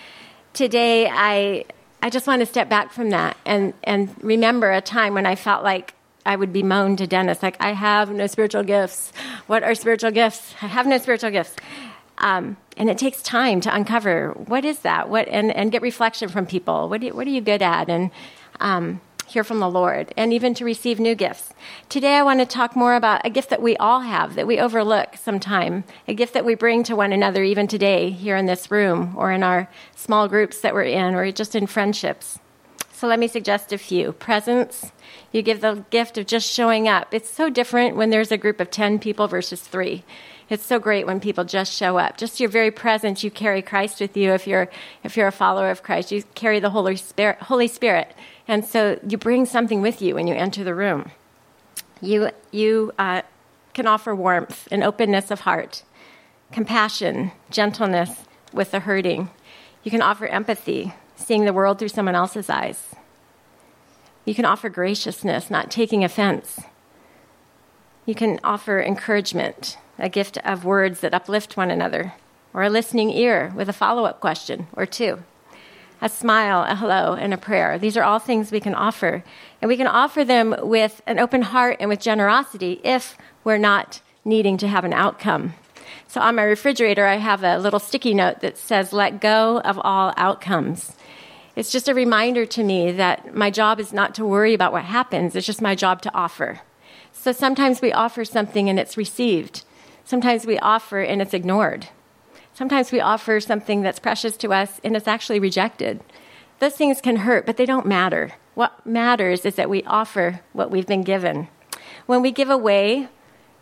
Today 0.52 1.08
I 1.08 1.64
I 2.02 2.10
just 2.10 2.26
want 2.26 2.40
to 2.40 2.46
step 2.46 2.68
back 2.68 2.92
from 2.92 3.10
that 3.10 3.36
and, 3.46 3.74
and 3.84 4.12
remember 4.22 4.72
a 4.72 4.80
time 4.80 5.14
when 5.14 5.24
I 5.24 5.36
felt 5.36 5.62
like 5.62 5.94
I 6.24 6.36
would 6.36 6.52
be 6.52 6.62
moaned 6.62 6.98
to 6.98 7.06
Denis, 7.06 7.42
like, 7.42 7.56
I 7.60 7.72
have 7.72 8.10
no 8.10 8.26
spiritual 8.26 8.62
gifts. 8.62 9.12
What 9.46 9.62
are 9.62 9.74
spiritual 9.74 10.10
gifts? 10.10 10.54
I 10.62 10.66
have 10.66 10.86
no 10.86 10.98
spiritual 10.98 11.30
gifts. 11.30 11.56
Um, 12.18 12.56
and 12.76 12.88
it 12.88 12.98
takes 12.98 13.22
time 13.22 13.60
to 13.60 13.74
uncover 13.74 14.30
what 14.30 14.64
is 14.64 14.80
that, 14.80 15.08
what, 15.08 15.28
and, 15.28 15.54
and 15.54 15.72
get 15.72 15.82
reflection 15.82 16.28
from 16.28 16.46
people. 16.46 16.88
What, 16.88 17.02
you, 17.02 17.14
what 17.14 17.26
are 17.26 17.30
you 17.30 17.40
good 17.40 17.62
at? 17.62 17.88
And 17.88 18.10
um, 18.60 19.00
hear 19.26 19.44
from 19.44 19.60
the 19.60 19.70
Lord, 19.70 20.12
and 20.16 20.32
even 20.32 20.54
to 20.54 20.64
receive 20.64 21.00
new 21.00 21.14
gifts. 21.14 21.54
Today, 21.88 22.14
I 22.14 22.22
want 22.22 22.40
to 22.40 22.46
talk 22.46 22.76
more 22.76 22.94
about 22.94 23.24
a 23.24 23.30
gift 23.30 23.50
that 23.50 23.62
we 23.62 23.76
all 23.78 24.00
have 24.00 24.34
that 24.34 24.46
we 24.46 24.58
overlook 24.58 25.16
sometime, 25.16 25.84
a 26.06 26.14
gift 26.14 26.34
that 26.34 26.44
we 26.44 26.54
bring 26.54 26.82
to 26.84 26.96
one 26.96 27.12
another 27.12 27.42
even 27.42 27.66
today 27.66 28.10
here 28.10 28.36
in 28.36 28.46
this 28.46 28.70
room 28.70 29.14
or 29.16 29.32
in 29.32 29.42
our 29.42 29.68
small 29.96 30.28
groups 30.28 30.60
that 30.60 30.74
we're 30.74 30.82
in 30.82 31.14
or 31.14 31.30
just 31.32 31.54
in 31.54 31.66
friendships. 31.66 32.38
So, 32.92 33.08
let 33.08 33.18
me 33.18 33.26
suggest 33.26 33.72
a 33.72 33.78
few. 33.78 34.12
Presence. 34.12 34.92
You 35.32 35.42
give 35.42 35.60
the 35.60 35.84
gift 35.90 36.18
of 36.18 36.26
just 36.26 36.48
showing 36.48 36.86
up. 36.86 37.12
It's 37.12 37.30
so 37.30 37.50
different 37.50 37.96
when 37.96 38.10
there's 38.10 38.30
a 38.30 38.36
group 38.36 38.60
of 38.60 38.70
10 38.70 38.98
people 38.98 39.26
versus 39.28 39.60
three. 39.60 40.04
It's 40.52 40.66
so 40.66 40.78
great 40.78 41.06
when 41.06 41.18
people 41.18 41.44
just 41.44 41.72
show 41.72 41.96
up. 41.96 42.18
Just 42.18 42.38
your 42.38 42.50
very 42.50 42.70
presence, 42.70 43.24
you 43.24 43.30
carry 43.30 43.62
Christ 43.62 44.02
with 44.02 44.18
you. 44.18 44.32
If 44.32 44.46
you're 44.46 44.68
if 45.02 45.16
you're 45.16 45.26
a 45.26 45.32
follower 45.32 45.70
of 45.70 45.82
Christ, 45.82 46.12
you 46.12 46.24
carry 46.34 46.60
the 46.60 46.68
Holy 46.68 46.94
Spirit. 46.94 47.38
Holy 47.38 47.66
Spirit, 47.66 48.14
and 48.46 48.62
so 48.62 49.00
you 49.08 49.16
bring 49.16 49.46
something 49.46 49.80
with 49.80 50.02
you 50.02 50.14
when 50.14 50.26
you 50.26 50.34
enter 50.34 50.62
the 50.62 50.74
room. 50.74 51.10
You, 52.02 52.32
you 52.50 52.92
uh, 52.98 53.22
can 53.72 53.86
offer 53.86 54.14
warmth 54.14 54.68
and 54.70 54.84
openness 54.84 55.30
of 55.30 55.40
heart, 55.40 55.84
compassion, 56.50 57.32
gentleness 57.50 58.10
with 58.52 58.72
the 58.72 58.80
hurting. 58.80 59.30
You 59.84 59.90
can 59.90 60.02
offer 60.02 60.26
empathy, 60.26 60.92
seeing 61.16 61.46
the 61.46 61.54
world 61.54 61.78
through 61.78 61.88
someone 61.88 62.14
else's 62.14 62.50
eyes. 62.50 62.94
You 64.26 64.34
can 64.34 64.44
offer 64.44 64.68
graciousness, 64.68 65.48
not 65.48 65.70
taking 65.70 66.04
offense. 66.04 66.60
You 68.04 68.14
can 68.14 68.38
offer 68.44 68.82
encouragement, 68.82 69.78
a 69.98 70.08
gift 70.08 70.38
of 70.38 70.64
words 70.64 71.00
that 71.00 71.14
uplift 71.14 71.56
one 71.56 71.70
another, 71.70 72.14
or 72.54 72.62
a 72.62 72.70
listening 72.70 73.10
ear 73.10 73.52
with 73.54 73.68
a 73.68 73.72
follow 73.72 74.04
up 74.04 74.20
question 74.20 74.66
or 74.72 74.86
two 74.86 75.22
a 76.02 76.08
smile, 76.08 76.64
a 76.68 76.74
hello, 76.74 77.14
and 77.14 77.32
a 77.32 77.38
prayer. 77.38 77.78
These 77.78 77.96
are 77.96 78.02
all 78.02 78.18
things 78.18 78.50
we 78.50 78.58
can 78.58 78.74
offer. 78.74 79.22
And 79.60 79.68
we 79.68 79.76
can 79.76 79.86
offer 79.86 80.24
them 80.24 80.54
with 80.60 81.00
an 81.06 81.20
open 81.20 81.42
heart 81.42 81.76
and 81.78 81.88
with 81.88 82.00
generosity 82.00 82.80
if 82.82 83.16
we're 83.44 83.56
not 83.56 84.00
needing 84.24 84.56
to 84.58 84.68
have 84.68 84.84
an 84.84 84.92
outcome. 84.92 85.54
So 86.08 86.20
on 86.20 86.34
my 86.34 86.42
refrigerator, 86.42 87.06
I 87.06 87.16
have 87.16 87.44
a 87.44 87.56
little 87.56 87.78
sticky 87.78 88.14
note 88.14 88.40
that 88.40 88.58
says, 88.58 88.92
Let 88.92 89.20
go 89.20 89.60
of 89.60 89.78
all 89.78 90.12
outcomes. 90.16 90.96
It's 91.54 91.70
just 91.70 91.88
a 91.88 91.94
reminder 91.94 92.46
to 92.46 92.64
me 92.64 92.90
that 92.92 93.34
my 93.34 93.50
job 93.50 93.78
is 93.78 93.92
not 93.92 94.14
to 94.16 94.26
worry 94.26 94.54
about 94.54 94.72
what 94.72 94.84
happens, 94.84 95.36
it's 95.36 95.46
just 95.46 95.62
my 95.62 95.76
job 95.76 96.02
to 96.02 96.14
offer. 96.14 96.60
So 97.12 97.30
sometimes 97.30 97.80
we 97.80 97.92
offer 97.92 98.24
something 98.24 98.68
and 98.68 98.78
it's 98.78 98.96
received, 98.96 99.64
sometimes 100.04 100.46
we 100.46 100.58
offer 100.58 101.00
and 101.00 101.22
it's 101.22 101.34
ignored. 101.34 101.88
Sometimes 102.54 102.92
we 102.92 103.00
offer 103.00 103.40
something 103.40 103.82
that's 103.82 103.98
precious 103.98 104.36
to 104.38 104.52
us 104.52 104.80
and 104.84 104.96
it's 104.96 105.08
actually 105.08 105.40
rejected. 105.40 106.00
Those 106.58 106.74
things 106.74 107.00
can 107.00 107.16
hurt, 107.16 107.46
but 107.46 107.56
they 107.56 107.66
don't 107.66 107.86
matter. 107.86 108.32
What 108.54 108.84
matters 108.86 109.44
is 109.46 109.56
that 109.56 109.70
we 109.70 109.82
offer 109.84 110.40
what 110.52 110.70
we've 110.70 110.86
been 110.86 111.02
given. 111.02 111.48
When 112.06 112.22
we 112.22 112.30
give 112.30 112.50
away 112.50 113.08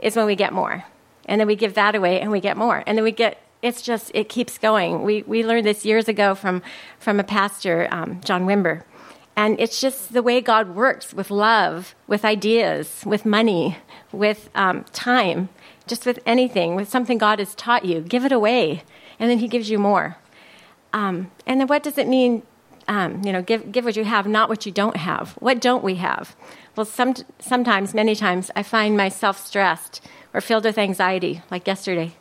is 0.00 0.16
when 0.16 0.26
we 0.26 0.34
get 0.34 0.52
more. 0.52 0.84
And 1.26 1.40
then 1.40 1.46
we 1.46 1.56
give 1.56 1.74
that 1.74 1.94
away 1.94 2.20
and 2.20 2.30
we 2.30 2.40
get 2.40 2.56
more. 2.56 2.82
And 2.86 2.98
then 2.98 3.04
we 3.04 3.12
get, 3.12 3.40
it's 3.62 3.82
just, 3.82 4.10
it 4.14 4.28
keeps 4.28 4.58
going. 4.58 5.04
We, 5.04 5.22
we 5.22 5.44
learned 5.44 5.66
this 5.66 5.84
years 5.84 6.08
ago 6.08 6.34
from, 6.34 6.62
from 6.98 7.20
a 7.20 7.24
pastor, 7.24 7.86
um, 7.90 8.20
John 8.22 8.46
Wimber. 8.46 8.82
And 9.36 9.58
it's 9.60 9.80
just 9.80 10.12
the 10.12 10.22
way 10.22 10.40
God 10.40 10.74
works 10.74 11.14
with 11.14 11.30
love, 11.30 11.94
with 12.08 12.24
ideas, 12.24 13.02
with 13.06 13.24
money, 13.24 13.78
with 14.12 14.50
um, 14.54 14.84
time 14.92 15.48
just 15.90 16.06
with 16.06 16.20
anything, 16.24 16.76
with 16.76 16.88
something 16.88 17.18
God 17.18 17.40
has 17.40 17.54
taught 17.54 17.84
you, 17.84 18.00
give 18.00 18.24
it 18.24 18.32
away, 18.32 18.84
and 19.18 19.28
then 19.28 19.38
He 19.38 19.48
gives 19.48 19.68
you 19.68 19.78
more. 19.78 20.16
Um, 20.94 21.30
and 21.46 21.60
then 21.60 21.66
what 21.66 21.82
does 21.82 21.98
it 21.98 22.08
mean? 22.08 22.42
Um, 22.88 23.22
you 23.24 23.32
know, 23.32 23.42
give, 23.42 23.70
give 23.70 23.84
what 23.84 23.96
you 23.96 24.04
have, 24.04 24.26
not 24.26 24.48
what 24.48 24.64
you 24.64 24.72
don't 24.72 24.96
have. 24.96 25.32
What 25.32 25.60
don't 25.60 25.84
we 25.84 25.96
have? 25.96 26.34
Well, 26.74 26.86
some, 26.86 27.14
sometimes, 27.38 27.92
many 27.92 28.14
times, 28.14 28.50
I 28.56 28.62
find 28.62 28.96
myself 28.96 29.44
stressed 29.44 30.00
or 30.32 30.40
filled 30.40 30.64
with 30.64 30.78
anxiety, 30.78 31.42
like 31.50 31.66
yesterday. 31.66 32.12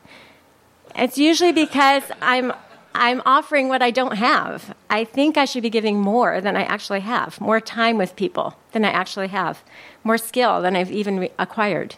It's 0.96 1.18
usually 1.18 1.52
because 1.52 2.04
I'm, 2.22 2.52
I'm 2.94 3.22
offering 3.26 3.70
what 3.70 3.82
I 3.82 3.92
don't 3.92 4.18
have. 4.18 4.76
I 4.90 5.06
think 5.06 5.38
I 5.38 5.46
should 5.46 5.64
be 5.64 5.70
giving 5.70 6.00
more 6.00 6.42
than 6.42 6.56
I 6.56 6.64
actually 6.64 7.02
have, 7.02 7.40
more 7.40 7.62
time 7.62 7.98
with 7.98 8.16
people 8.16 8.56
than 8.74 8.84
I 8.84 8.90
actually 8.90 9.30
have, 9.30 9.64
more 10.04 10.18
skill 10.18 10.62
than 10.62 10.76
I've 10.76 10.92
even 10.92 11.20
re- 11.20 11.32
acquired 11.40 11.96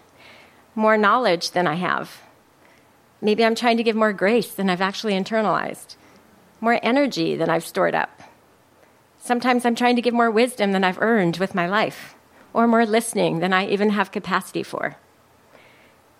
more 0.75 0.97
knowledge 0.97 1.51
than 1.51 1.67
I 1.67 1.75
have. 1.75 2.21
Maybe 3.21 3.45
I'm 3.45 3.55
trying 3.55 3.77
to 3.77 3.83
give 3.83 3.95
more 3.95 4.13
grace 4.13 4.51
than 4.53 4.69
I've 4.69 4.81
actually 4.81 5.13
internalized, 5.13 5.95
more 6.59 6.79
energy 6.81 7.35
than 7.35 7.49
I've 7.49 7.65
stored 7.65 7.93
up. 7.93 8.21
Sometimes 9.19 9.65
I'm 9.65 9.75
trying 9.75 9.95
to 9.95 10.01
give 10.01 10.13
more 10.13 10.31
wisdom 10.31 10.71
than 10.71 10.83
I've 10.83 11.01
earned 11.01 11.37
with 11.37 11.53
my 11.53 11.67
life, 11.67 12.15
or 12.53 12.67
more 12.67 12.85
listening 12.85 13.39
than 13.39 13.53
I 13.53 13.67
even 13.67 13.91
have 13.91 14.11
capacity 14.11 14.63
for. 14.63 14.97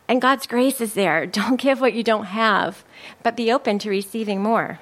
And 0.08 0.22
God's 0.22 0.46
grace 0.46 0.82
is 0.82 0.94
there. 0.94 1.26
Don't 1.40 1.60
give 1.60 1.82
what 1.82 1.94
you 1.94 2.04
don't 2.04 2.26
have, 2.26 2.84
but 3.24 3.38
be 3.38 3.52
open 3.52 3.80
to 3.80 3.90
receiving 3.90 4.42
more. 4.42 4.80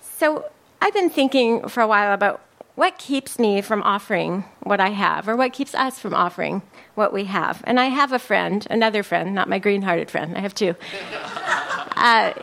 So 0.00 0.50
I've 0.82 0.92
been 0.92 1.08
thinking 1.08 1.68
for 1.68 1.80
a 1.80 1.86
while 1.86 2.12
about 2.12 2.42
what 2.74 2.98
keeps 2.98 3.38
me 3.38 3.60
from 3.60 3.82
offering 3.82 4.44
what 4.62 4.80
I 4.80 4.90
have, 4.90 5.28
or 5.28 5.36
what 5.36 5.52
keeps 5.52 5.74
us 5.74 5.98
from 5.98 6.14
offering 6.14 6.62
what 6.94 7.12
we 7.12 7.24
have. 7.24 7.62
And 7.66 7.78
I 7.78 7.86
have 7.86 8.12
a 8.12 8.18
friend, 8.18 8.66
another 8.70 9.02
friend, 9.02 9.34
not 9.34 9.48
my 9.48 9.58
green 9.58 9.82
hearted 9.82 10.10
friend, 10.10 10.36
I 10.36 10.40
have 10.40 10.54
two. 10.54 10.74
Uh, 11.96 12.34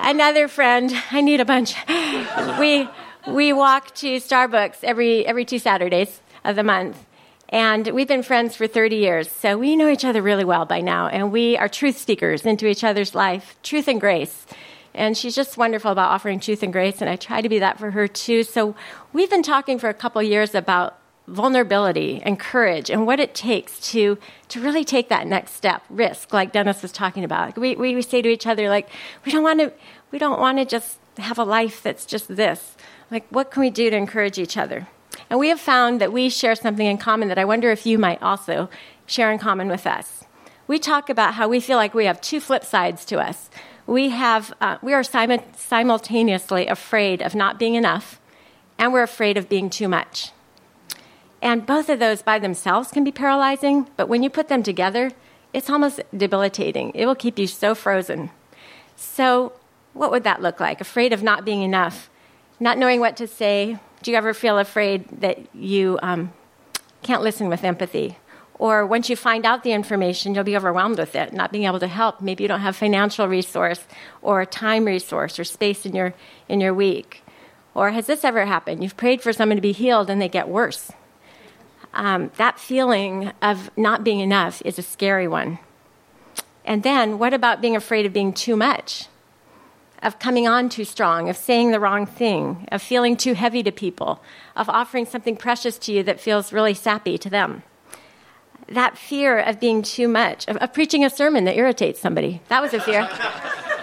another 0.00 0.46
friend, 0.46 0.92
I 1.10 1.22
need 1.22 1.40
a 1.40 1.46
bunch. 1.46 1.74
we, 2.60 2.88
we 3.26 3.52
walk 3.52 3.94
to 3.96 4.18
Starbucks 4.18 4.84
every, 4.84 5.26
every 5.26 5.44
two 5.44 5.58
Saturdays 5.58 6.20
of 6.44 6.56
the 6.56 6.62
month. 6.62 7.04
And 7.48 7.88
we've 7.88 8.06
been 8.06 8.22
friends 8.22 8.54
for 8.54 8.68
30 8.68 8.96
years, 8.96 9.28
so 9.28 9.58
we 9.58 9.74
know 9.74 9.88
each 9.88 10.04
other 10.04 10.22
really 10.22 10.44
well 10.44 10.66
by 10.66 10.82
now. 10.82 11.08
And 11.08 11.32
we 11.32 11.56
are 11.56 11.68
truth 11.68 11.98
speakers 11.98 12.46
into 12.46 12.68
each 12.68 12.84
other's 12.84 13.14
life, 13.14 13.56
truth 13.64 13.88
and 13.88 14.00
grace. 14.00 14.46
And 14.94 15.16
she's 15.16 15.34
just 15.34 15.56
wonderful 15.56 15.92
about 15.92 16.10
offering 16.10 16.40
truth 16.40 16.62
and 16.62 16.72
grace, 16.72 17.00
and 17.00 17.08
I 17.08 17.16
try 17.16 17.40
to 17.40 17.48
be 17.48 17.60
that 17.60 17.78
for 17.78 17.92
her 17.92 18.08
too. 18.08 18.42
So 18.42 18.74
we've 19.12 19.30
been 19.30 19.42
talking 19.42 19.78
for 19.78 19.88
a 19.88 19.94
couple 19.94 20.22
years 20.22 20.54
about 20.54 21.00
vulnerability 21.30 22.20
and 22.24 22.40
courage 22.40 22.90
and 22.90 23.06
what 23.06 23.20
it 23.20 23.34
takes 23.34 23.78
to 23.92 24.18
to 24.48 24.60
really 24.60 24.84
take 24.84 25.08
that 25.08 25.28
next 25.28 25.52
step 25.52 25.84
risk 25.88 26.32
like 26.32 26.52
denis 26.52 26.82
was 26.82 26.90
talking 26.90 27.22
about. 27.22 27.56
We, 27.56 27.76
we, 27.76 27.94
we 27.94 28.02
say 28.02 28.20
to 28.20 28.28
each 28.28 28.48
other 28.48 28.68
like 28.68 28.88
we 29.24 29.30
don't 29.30 29.44
want 29.44 29.60
to 29.60 29.72
we 30.10 30.18
don't 30.18 30.40
want 30.40 30.58
to 30.58 30.64
just 30.64 30.98
have 31.18 31.38
a 31.38 31.44
life 31.44 31.82
that's 31.84 32.04
just 32.04 32.34
this. 32.34 32.76
Like 33.12 33.26
what 33.30 33.52
can 33.52 33.60
we 33.60 33.70
do 33.70 33.90
to 33.90 33.96
encourage 33.96 34.38
each 34.38 34.56
other? 34.56 34.88
And 35.28 35.38
we 35.38 35.48
have 35.50 35.60
found 35.60 36.00
that 36.00 36.12
we 36.12 36.30
share 36.30 36.56
something 36.56 36.86
in 36.86 36.98
common 36.98 37.28
that 37.28 37.38
i 37.38 37.44
wonder 37.44 37.70
if 37.70 37.86
you 37.86 37.98
might 37.98 38.20
also 38.22 38.68
share 39.06 39.30
in 39.30 39.38
common 39.38 39.68
with 39.68 39.86
us. 39.86 40.24
We 40.66 40.78
talk 40.78 41.08
about 41.08 41.34
how 41.34 41.48
we 41.48 41.60
feel 41.60 41.76
like 41.76 41.94
we 41.94 42.06
have 42.06 42.20
two 42.20 42.40
flip 42.40 42.64
sides 42.64 43.04
to 43.06 43.20
us 43.20 43.50
we 43.90 44.10
have 44.10 44.52
uh, 44.60 44.78
we 44.80 44.92
are 44.92 45.02
simu- 45.02 45.56
simultaneously 45.56 46.66
afraid 46.66 47.20
of 47.20 47.34
not 47.34 47.58
being 47.58 47.74
enough 47.74 48.20
and 48.78 48.92
we're 48.92 49.02
afraid 49.02 49.36
of 49.36 49.48
being 49.48 49.68
too 49.68 49.88
much 49.88 50.32
and 51.42 51.64
both 51.64 51.88
of 51.88 51.98
those 51.98 52.22
by 52.22 52.38
themselves 52.38 52.90
can 52.90 53.02
be 53.02 53.12
paralyzing, 53.12 53.88
but 53.96 54.08
when 54.08 54.22
you 54.22 54.28
put 54.28 54.48
them 54.48 54.62
together, 54.62 55.12
it's 55.52 55.70
almost 55.70 56.00
debilitating. 56.14 56.92
It 56.94 57.06
will 57.06 57.14
keep 57.14 57.38
you 57.38 57.46
so 57.46 57.74
frozen. 57.74 58.30
So, 58.94 59.54
what 59.94 60.10
would 60.10 60.24
that 60.24 60.42
look 60.42 60.60
like? 60.60 60.80
Afraid 60.80 61.12
of 61.12 61.22
not 61.22 61.44
being 61.44 61.62
enough, 61.62 62.10
not 62.60 62.78
knowing 62.78 63.00
what 63.00 63.16
to 63.16 63.26
say. 63.26 63.78
Do 64.02 64.10
you 64.10 64.16
ever 64.16 64.34
feel 64.34 64.58
afraid 64.58 65.08
that 65.20 65.54
you 65.54 65.98
um, 66.02 66.32
can't 67.02 67.22
listen 67.22 67.48
with 67.48 67.64
empathy? 67.64 68.16
Or 68.60 68.84
once 68.84 69.08
you 69.08 69.16
find 69.16 69.46
out 69.46 69.62
the 69.62 69.72
information, 69.72 70.34
you'll 70.34 70.44
be 70.44 70.56
overwhelmed 70.56 70.98
with 70.98 71.16
it, 71.16 71.32
not 71.32 71.50
being 71.50 71.64
able 71.64 71.80
to 71.80 71.88
help. 71.88 72.20
Maybe 72.20 72.44
you 72.44 72.48
don't 72.48 72.60
have 72.60 72.76
financial 72.76 73.26
resource 73.26 73.82
or 74.20 74.44
time 74.44 74.84
resource 74.84 75.38
or 75.38 75.44
space 75.44 75.86
in 75.86 75.94
your, 75.96 76.12
in 76.48 76.60
your 76.60 76.74
week. 76.74 77.24
Or 77.74 77.90
has 77.90 78.06
this 78.06 78.22
ever 78.22 78.44
happened? 78.44 78.82
You've 78.82 78.96
prayed 78.96 79.22
for 79.22 79.32
someone 79.32 79.56
to 79.56 79.62
be 79.62 79.72
healed 79.72 80.10
and 80.10 80.20
they 80.20 80.28
get 80.28 80.48
worse 80.48 80.92
um, 81.92 82.30
that 82.36 82.58
feeling 82.58 83.32
of 83.42 83.70
not 83.76 84.04
being 84.04 84.20
enough 84.20 84.62
is 84.64 84.78
a 84.78 84.82
scary 84.82 85.26
one. 85.26 85.58
And 86.64 86.82
then, 86.82 87.18
what 87.18 87.34
about 87.34 87.60
being 87.60 87.76
afraid 87.76 88.06
of 88.06 88.12
being 88.12 88.32
too 88.32 88.56
much? 88.56 89.06
Of 90.02 90.18
coming 90.18 90.46
on 90.46 90.68
too 90.68 90.84
strong, 90.84 91.28
of 91.28 91.36
saying 91.36 91.72
the 91.72 91.80
wrong 91.80 92.06
thing, 92.06 92.66
of 92.70 92.80
feeling 92.80 93.16
too 93.16 93.34
heavy 93.34 93.62
to 93.62 93.72
people, 93.72 94.22
of 94.56 94.68
offering 94.68 95.04
something 95.04 95.36
precious 95.36 95.78
to 95.78 95.92
you 95.92 96.02
that 96.04 96.20
feels 96.20 96.52
really 96.52 96.74
sappy 96.74 97.18
to 97.18 97.28
them. 97.28 97.62
That 98.70 98.96
fear 98.96 99.38
of 99.38 99.58
being 99.58 99.82
too 99.82 100.08
much, 100.08 100.46
of, 100.48 100.56
of 100.58 100.72
preaching 100.72 101.04
a 101.04 101.10
sermon 101.10 101.44
that 101.44 101.56
irritates 101.56 102.00
somebody. 102.00 102.40
That 102.48 102.62
was 102.62 102.72
a 102.72 102.80
fear. 102.80 103.08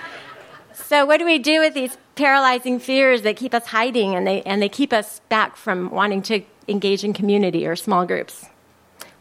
so, 0.73 1.05
what 1.05 1.17
do 1.17 1.25
we 1.25 1.39
do 1.39 1.59
with 1.59 1.73
these 1.73 1.97
paralyzing 2.15 2.79
fears 2.79 3.21
that 3.23 3.35
keep 3.35 3.53
us 3.53 3.67
hiding 3.67 4.15
and 4.15 4.25
they, 4.25 4.41
and 4.43 4.61
they 4.61 4.69
keep 4.69 4.93
us 4.93 5.19
back 5.29 5.57
from 5.57 5.91
wanting 5.91 6.21
to 6.23 6.41
engage 6.67 7.03
in 7.03 7.13
community 7.13 7.67
or 7.67 7.75
small 7.75 8.05
groups? 8.05 8.45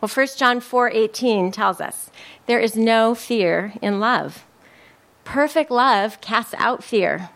Well, 0.01 0.09
1 0.09 0.27
John 0.37 0.61
4:18 0.61 1.53
tells 1.53 1.81
us, 1.81 2.11
there 2.47 2.61
is 2.61 2.77
no 2.77 3.15
fear 3.15 3.73
in 3.83 3.99
love. 3.99 4.45
Perfect 5.25 5.71
love 5.71 6.21
casts 6.21 6.55
out 6.59 6.85
fear. 6.85 7.31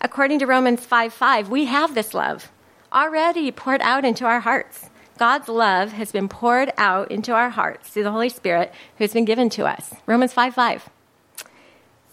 According 0.00 0.38
to 0.38 0.46
Romans 0.46 0.86
5 0.86 1.12
5, 1.12 1.50
we 1.50 1.66
have 1.66 1.94
this 1.94 2.14
love 2.14 2.50
already 2.92 3.50
poured 3.50 3.82
out 3.82 4.04
into 4.04 4.24
our 4.24 4.40
hearts. 4.40 4.88
God's 5.18 5.48
love 5.48 5.92
has 5.92 6.12
been 6.12 6.28
poured 6.28 6.72
out 6.76 7.10
into 7.10 7.32
our 7.32 7.50
hearts 7.50 7.90
through 7.90 8.04
the 8.04 8.12
Holy 8.12 8.28
Spirit 8.28 8.72
who's 8.98 9.12
been 9.12 9.24
given 9.24 9.50
to 9.50 9.66
us. 9.66 9.92
Romans 10.06 10.32
5 10.32 10.54
5. 10.54 10.88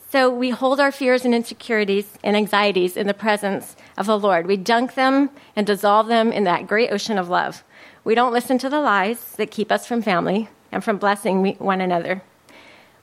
So 0.10 0.30
we 0.30 0.50
hold 0.50 0.80
our 0.80 0.92
fears 0.92 1.24
and 1.24 1.36
insecurities 1.36 2.18
and 2.24 2.36
anxieties 2.36 2.98
in 2.98 3.06
the 3.06 3.14
presence 3.14 3.76
of 3.96 4.08
the 4.08 4.18
Lord. 4.18 4.48
We 4.48 4.58
dunk 4.58 4.96
them 4.96 5.30
and 5.56 5.68
dissolve 5.68 6.08
them 6.08 6.32
in 6.32 6.46
that 6.46 6.68
great 6.68 6.92
ocean 6.92 7.20
of 7.20 7.30
love. 7.30 7.64
We 8.04 8.16
don't 8.16 8.34
listen 8.34 8.58
to 8.60 8.70
the 8.70 8.82
lies 8.82 9.34
that 9.34 9.52
keep 9.52 9.72
us 9.72 9.86
from 9.86 10.02
family 10.02 10.50
and 10.72 10.84
from 10.84 10.98
blessing 10.98 11.56
one 11.58 11.82
another. 11.82 12.24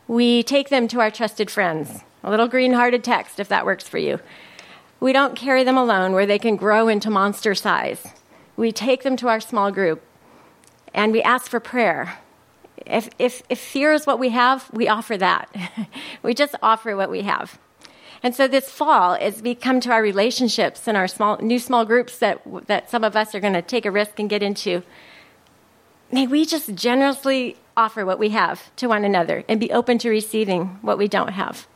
We 0.09 0.43
take 0.43 0.69
them 0.69 0.89
to 0.89 1.01
our 1.01 1.11
trusted 1.11 1.51
friends. 1.51 2.01
A 2.25 2.31
little 2.31 2.49
green 2.49 2.73
hearted 2.73 3.05
text 3.05 3.39
if 3.39 3.49
that 3.49 3.67
works 3.67 3.87
for 3.87 3.99
you. 3.99 4.19
We 4.99 5.13
don't 5.13 5.37
carry 5.37 5.63
them 5.63 5.77
alone 5.77 6.13
where 6.13 6.27
they 6.27 6.39
can 6.39 6.57
grow 6.57 6.89
into 6.89 7.11
monster 7.11 7.55
size. 7.55 8.07
We 8.57 8.73
take 8.73 9.03
them 9.03 9.17
to 9.17 9.29
our 9.29 9.41
small 9.41 9.71
group 9.71 10.03
and 10.95 11.13
we 11.13 11.23
ask 11.23 11.51
for 11.51 11.61
prayer 11.61 12.19
if, 12.87 13.09
if, 13.19 13.43
if 13.49 13.59
fear 13.59 13.93
is 13.93 14.07
what 14.07 14.19
we 14.19 14.31
have, 14.31 14.71
we 14.73 14.89
offer 14.89 15.17
that. 15.17 15.55
we 16.23 16.35
just 16.35 16.55
offer 16.63 16.97
what 16.97 17.11
we 17.11 17.23
have. 17.23 17.59
And 18.23 18.35
so 18.35 18.47
this 18.47 18.71
fall, 18.71 19.15
as 19.15 19.43
we 19.43 19.55
come 19.55 19.81
to 19.81 19.91
our 19.91 20.03
relationships 20.03 20.87
and 20.87 20.97
our 20.97 21.09
small, 21.09 21.39
new 21.39 21.59
small 21.59 21.85
groups 21.85 22.19
that, 22.19 22.41
that 22.67 22.91
some 22.91 23.03
of 23.03 23.17
us 23.17 23.35
are 23.35 23.41
going 23.41 23.53
to 23.55 23.63
take 23.63 23.85
a 23.85 23.91
risk 23.91 24.19
and 24.21 24.31
get 24.31 24.43
into, 24.43 24.83
may 26.11 26.27
we 26.27 26.47
just 26.47 26.75
generously 26.75 27.57
offer 27.77 28.05
what 28.05 28.19
we 28.19 28.29
have 28.29 28.75
to 28.77 28.87
one 28.87 29.05
another 29.05 29.45
and 29.49 29.59
be 29.59 29.73
open 29.73 29.99
to 29.99 30.11
receiving 30.11 30.67
what 30.83 30.99
we 30.99 31.09
don't 31.09 31.33
have. 31.33 31.67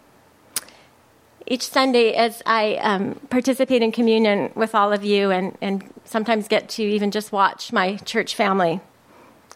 Each 1.49 1.63
Sunday, 1.63 2.13
as 2.15 2.43
I 2.45 2.75
um, 2.77 3.21
participate 3.31 3.81
in 3.81 3.93
communion 3.93 4.51
with 4.57 4.75
all 4.75 4.93
of 4.93 5.05
you 5.05 5.31
and, 5.31 5.57
and 5.61 5.89
sometimes 6.05 6.49
get 6.49 6.69
to 6.71 6.83
even 6.83 7.13
just 7.13 7.31
watch 7.31 7.73
my 7.73 7.97
church 7.99 8.35
family 8.35 8.81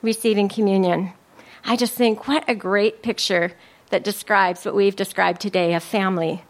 receiving 0.00 0.48
communion, 0.48 1.12
I 1.64 1.76
just 1.76 1.94
think, 1.94 2.28
what 2.28 2.44
a 2.48 2.54
great 2.54 3.02
picture 3.02 3.52
that 3.90 4.04
describes 4.04 4.64
what 4.64 4.76
we've 4.76 4.94
described 4.94 5.40
today 5.40 5.74
of 5.74 5.82
family. 5.82 6.44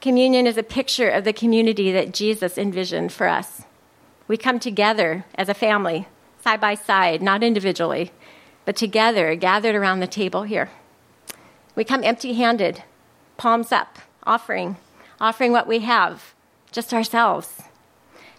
Communion 0.00 0.46
is 0.46 0.56
a 0.56 0.62
picture 0.62 1.10
of 1.10 1.24
the 1.24 1.34
community 1.34 1.92
that 1.92 2.14
Jesus 2.14 2.56
envisioned 2.56 3.12
for 3.12 3.28
us. 3.28 3.64
We 4.26 4.38
come 4.38 4.58
together 4.58 5.26
as 5.34 5.50
a 5.50 5.54
family, 5.54 6.08
side 6.42 6.62
by 6.62 6.74
side, 6.74 7.20
not 7.20 7.42
individually, 7.42 8.10
but 8.64 8.74
together, 8.74 9.34
gathered 9.34 9.74
around 9.74 10.00
the 10.00 10.06
table 10.06 10.44
here. 10.44 10.70
We 11.74 11.84
come 11.84 12.02
empty 12.04 12.32
handed, 12.32 12.84
palms 13.36 13.70
up, 13.70 13.98
offering, 14.28 14.76
offering 15.20 15.52
what 15.52 15.66
we 15.66 15.80
have, 15.80 16.34
just 16.70 16.92
ourselves. 16.92 17.62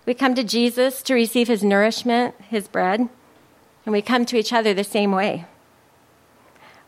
We 0.06 0.14
come 0.14 0.36
to 0.36 0.44
Jesus 0.44 1.02
to 1.04 1.14
receive 1.14 1.48
his 1.48 1.64
nourishment, 1.64 2.36
his 2.48 2.68
bread, 2.68 3.10
and 3.86 3.94
we 3.94 4.02
come 4.02 4.26
to 4.26 4.38
each 4.38 4.54
other 4.54 4.74
the 4.74 4.84
same 4.84 5.12
way. 5.12 5.46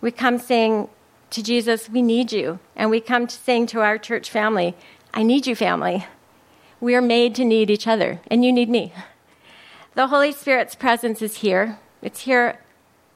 We 0.01 0.11
come 0.11 0.37
saying 0.37 0.87
to 1.31 1.41
Jesus, 1.41 1.89
We 1.89 2.01
need 2.01 2.31
you. 2.31 2.59
And 2.75 2.89
we 2.89 3.01
come 3.01 3.27
to 3.27 3.35
saying 3.35 3.67
to 3.67 3.81
our 3.81 3.97
church 3.97 4.29
family, 4.29 4.75
I 5.13 5.23
need 5.23 5.47
you, 5.47 5.55
family. 5.55 6.05
We 6.79 6.95
are 6.95 7.01
made 7.01 7.35
to 7.35 7.45
need 7.45 7.69
each 7.69 7.87
other, 7.87 8.21
and 8.29 8.45
you 8.45 8.51
need 8.51 8.69
me. 8.69 8.93
The 9.93 10.07
Holy 10.07 10.31
Spirit's 10.31 10.75
presence 10.75 11.21
is 11.21 11.37
here. 11.37 11.79
It's 12.01 12.21
here, 12.21 12.59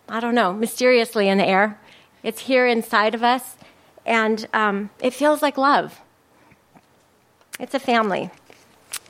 I 0.10 0.19
don't 0.19 0.36
know, 0.36 0.54
mysteriously 0.54 1.30
in 1.30 1.38
the 1.38 1.48
air. 1.48 1.80
It's 2.21 2.41
here 2.41 2.67
inside 2.67 3.15
of 3.15 3.24
us, 3.24 3.56
and 4.06 4.48
um, 4.54 4.89
it 5.02 5.13
feels 5.13 5.41
like 5.41 5.58
love. 5.58 6.02
It's 7.60 7.74
a 7.74 7.80
family. 7.80 8.30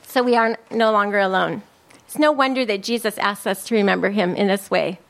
So 0.02 0.22
we 0.22 0.36
are 0.36 0.56
no 0.70 0.92
longer 0.92 1.18
alone. 1.18 1.62
It's 2.06 2.18
no 2.18 2.32
wonder 2.32 2.64
that 2.64 2.82
Jesus 2.82 3.18
asks 3.18 3.46
us 3.46 3.64
to 3.64 3.74
remember 3.74 4.10
him 4.10 4.34
in 4.34 4.46
this 4.46 4.70
way. 4.70 5.00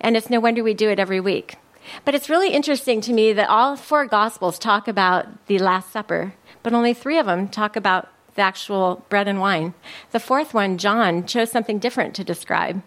And 0.00 0.16
it's 0.16 0.30
no 0.30 0.38
wonder 0.38 0.62
we 0.62 0.74
do 0.74 0.90
it 0.90 0.98
every 0.98 1.20
week. 1.20 1.56
But 2.04 2.14
it's 2.14 2.30
really 2.30 2.50
interesting 2.50 3.00
to 3.02 3.12
me 3.12 3.32
that 3.32 3.48
all 3.48 3.76
four 3.76 4.06
Gospels 4.06 4.58
talk 4.58 4.86
about 4.86 5.46
the 5.46 5.58
Last 5.58 5.90
Supper, 5.90 6.34
but 6.62 6.72
only 6.72 6.94
three 6.94 7.18
of 7.18 7.26
them 7.26 7.48
talk 7.48 7.76
about 7.76 8.08
the 8.34 8.42
actual 8.42 9.04
bread 9.08 9.28
and 9.28 9.40
wine. 9.40 9.74
The 10.10 10.20
fourth 10.20 10.54
one, 10.54 10.78
John, 10.78 11.26
chose 11.26 11.50
something 11.50 11.78
different 11.78 12.14
to 12.16 12.24
describe. 12.24 12.82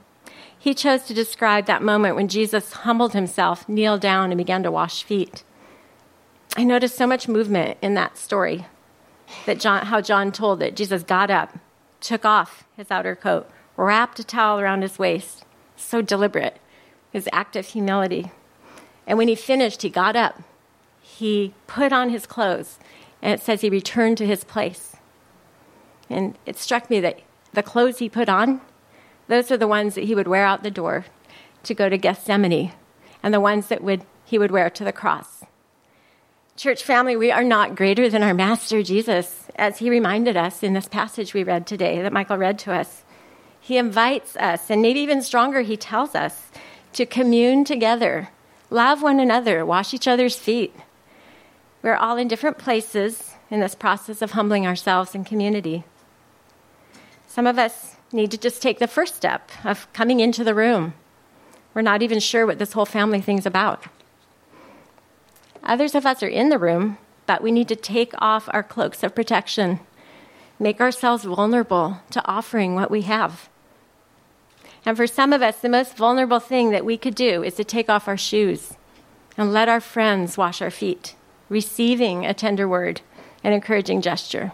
He 0.58 0.74
chose 0.74 1.04
to 1.04 1.14
describe 1.14 1.66
that 1.66 1.84
moment 1.84 2.16
when 2.16 2.28
Jesus 2.28 2.74
humbled 2.74 3.14
himself, 3.14 3.68
kneeled 3.70 4.02
down, 4.02 4.32
and 4.32 4.38
began 4.38 4.64
to 4.64 4.72
wash 4.72 5.04
feet. 5.04 5.44
I 6.60 6.64
noticed 6.64 6.96
so 6.98 7.06
much 7.06 7.28
movement 7.28 7.78
in 7.84 7.94
that 7.94 8.18
story 8.18 8.66
that 9.46 9.60
John, 9.60 9.86
how 9.86 10.02
John 10.02 10.32
told 10.32 10.64
it. 10.64 10.76
Jesus 10.76 11.04
got 11.04 11.30
up, 11.30 11.56
took 12.02 12.26
off 12.26 12.64
his 12.76 12.90
outer 12.90 13.16
coat, 13.16 13.48
wrapped 13.76 14.18
a 14.18 14.24
towel 14.24 14.60
around 14.60 14.82
his 14.82 14.98
waist. 14.98 15.46
So 15.76 16.02
deliberate, 16.02 16.58
his 17.12 17.30
act 17.32 17.56
of 17.56 17.68
humility. 17.68 18.32
And 19.06 19.20
when 19.20 19.28
he 19.28 19.36
finished, 19.36 19.84
he 19.84 19.92
got 19.92 20.16
up. 20.16 20.42
He 21.00 21.54
put 21.68 21.94
on 21.94 22.10
his 22.10 22.26
clothes, 22.26 22.80
and 23.22 23.32
it 23.32 23.44
says 23.44 23.62
he 23.62 23.70
returned 23.70 24.18
to 24.18 24.26
his 24.26 24.44
place. 24.44 24.96
And 26.10 26.40
it 26.48 26.58
struck 26.58 26.90
me 26.90 27.00
that 27.02 27.20
the 27.54 27.62
clothes 27.62 28.00
he 28.00 28.10
put 28.10 28.30
on, 28.30 28.62
those 29.28 29.52
are 29.52 29.58
the 29.58 29.68
ones 29.68 29.94
that 29.94 30.06
he 30.06 30.16
would 30.16 30.28
wear 30.28 30.46
out 30.46 30.64
the 30.64 30.72
door 30.72 31.06
to 31.64 31.76
go 31.76 31.88
to 31.88 32.00
Gethsemane, 32.00 32.74
and 33.22 33.32
the 33.32 33.40
ones 33.40 33.68
that 33.68 33.84
would, 33.84 34.06
he 34.26 34.40
would 34.40 34.52
wear 34.52 34.72
to 34.72 34.84
the 34.84 34.92
cross. 34.92 35.44
Church 36.58 36.82
family, 36.82 37.16
we 37.16 37.32
are 37.32 37.44
not 37.44 37.76
greater 37.76 38.10
than 38.10 38.24
our 38.24 38.34
Master 38.34 38.82
Jesus, 38.82 39.46
as 39.58 39.78
he 39.78 39.92
reminded 39.92 40.36
us 40.36 40.64
in 40.64 40.74
this 40.74 40.88
passage 40.88 41.36
we 41.36 41.44
read 41.44 41.68
today 41.68 42.02
that 42.02 42.12
Michael 42.12 42.40
read 42.40 42.58
to 42.58 42.74
us. 42.74 43.04
He 43.60 43.78
invites 43.78 44.36
us, 44.38 44.72
and 44.72 44.82
maybe 44.82 45.02
even 45.02 45.22
stronger, 45.22 45.62
he 45.62 45.78
tells 45.78 46.16
us 46.16 46.50
to 46.94 47.06
commune 47.06 47.64
together 47.64 48.30
Love 48.72 49.04
one 49.04 49.20
another, 49.20 49.64
wash 49.64 49.94
each 49.94 50.08
other's 50.08 50.40
feet. 50.40 50.76
We're 51.84 51.96
all 51.96 52.18
in 52.18 52.28
different 52.28 52.58
places 52.58 53.36
in 53.52 53.60
this 53.60 53.76
process 53.76 54.24
of 54.24 54.32
humbling 54.32 54.66
ourselves 54.66 55.14
in 55.14 55.24
community. 55.26 55.84
Some 57.28 57.46
of 57.46 57.60
us 57.60 57.98
need 58.12 58.32
to 58.32 58.38
just 58.38 58.64
take 58.64 58.80
the 58.80 58.88
first 58.88 59.16
step 59.16 59.52
of 59.64 59.88
coming 59.94 60.20
into 60.20 60.44
the 60.44 60.56
room. 60.56 60.96
We're 61.76 61.84
not 61.84 62.02
even 62.02 62.20
sure 62.20 62.48
what 62.48 62.58
this 62.58 62.74
whole 62.74 62.88
family 62.88 63.22
thing's 63.22 63.46
about. 63.46 63.86
Others 65.68 65.96
of 65.96 66.06
us 66.06 66.24
are 66.24 66.28
in 66.28 66.48
the 66.50 66.58
room, 66.58 66.98
but 67.26 67.44
we 67.44 67.52
need 67.52 67.68
to 67.68 67.76
take 67.76 68.14
off 68.20 68.48
our 68.52 68.64
cloaks 68.64 69.04
of 69.04 69.14
protection, 69.14 69.82
make 70.58 70.80
ourselves 70.80 71.26
vulnerable 71.26 72.00
to 72.10 72.26
offering 72.26 72.74
what 72.74 72.90
we 72.90 73.02
have. 73.02 73.50
And 74.86 74.96
for 74.96 75.06
some 75.06 75.34
of 75.34 75.42
us, 75.42 75.58
the 75.58 75.68
most 75.68 75.98
vulnerable 75.98 76.40
thing 76.40 76.72
that 76.72 76.86
we 76.86 76.98
could 76.98 77.16
do 77.16 77.44
is 77.44 77.56
to 77.56 77.66
take 77.66 77.90
off 77.90 78.08
our 78.08 78.18
shoes 78.18 78.76
and 79.38 79.52
let 79.52 79.68
our 79.68 79.82
friends 79.82 80.38
wash 80.38 80.62
our 80.62 80.72
feet, 80.72 81.16
receiving 81.50 82.26
a 82.26 82.34
tender 82.34 82.68
word, 82.68 83.02
an 83.44 83.52
encouraging 83.52 84.02
gesture. 84.02 84.54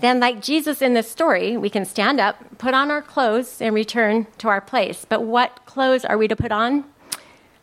Then, 0.00 0.18
like 0.18 0.42
Jesus 0.42 0.82
in 0.82 0.94
this 0.94 1.08
story, 1.08 1.56
we 1.56 1.70
can 1.70 1.84
stand 1.84 2.18
up, 2.18 2.58
put 2.58 2.74
on 2.74 2.90
our 2.90 3.00
clothes, 3.00 3.62
and 3.62 3.72
return 3.72 4.26
to 4.38 4.48
our 4.48 4.60
place. 4.60 5.06
But 5.08 5.22
what 5.22 5.64
clothes 5.66 6.04
are 6.04 6.18
we 6.18 6.26
to 6.26 6.34
put 6.34 6.50
on? 6.50 6.84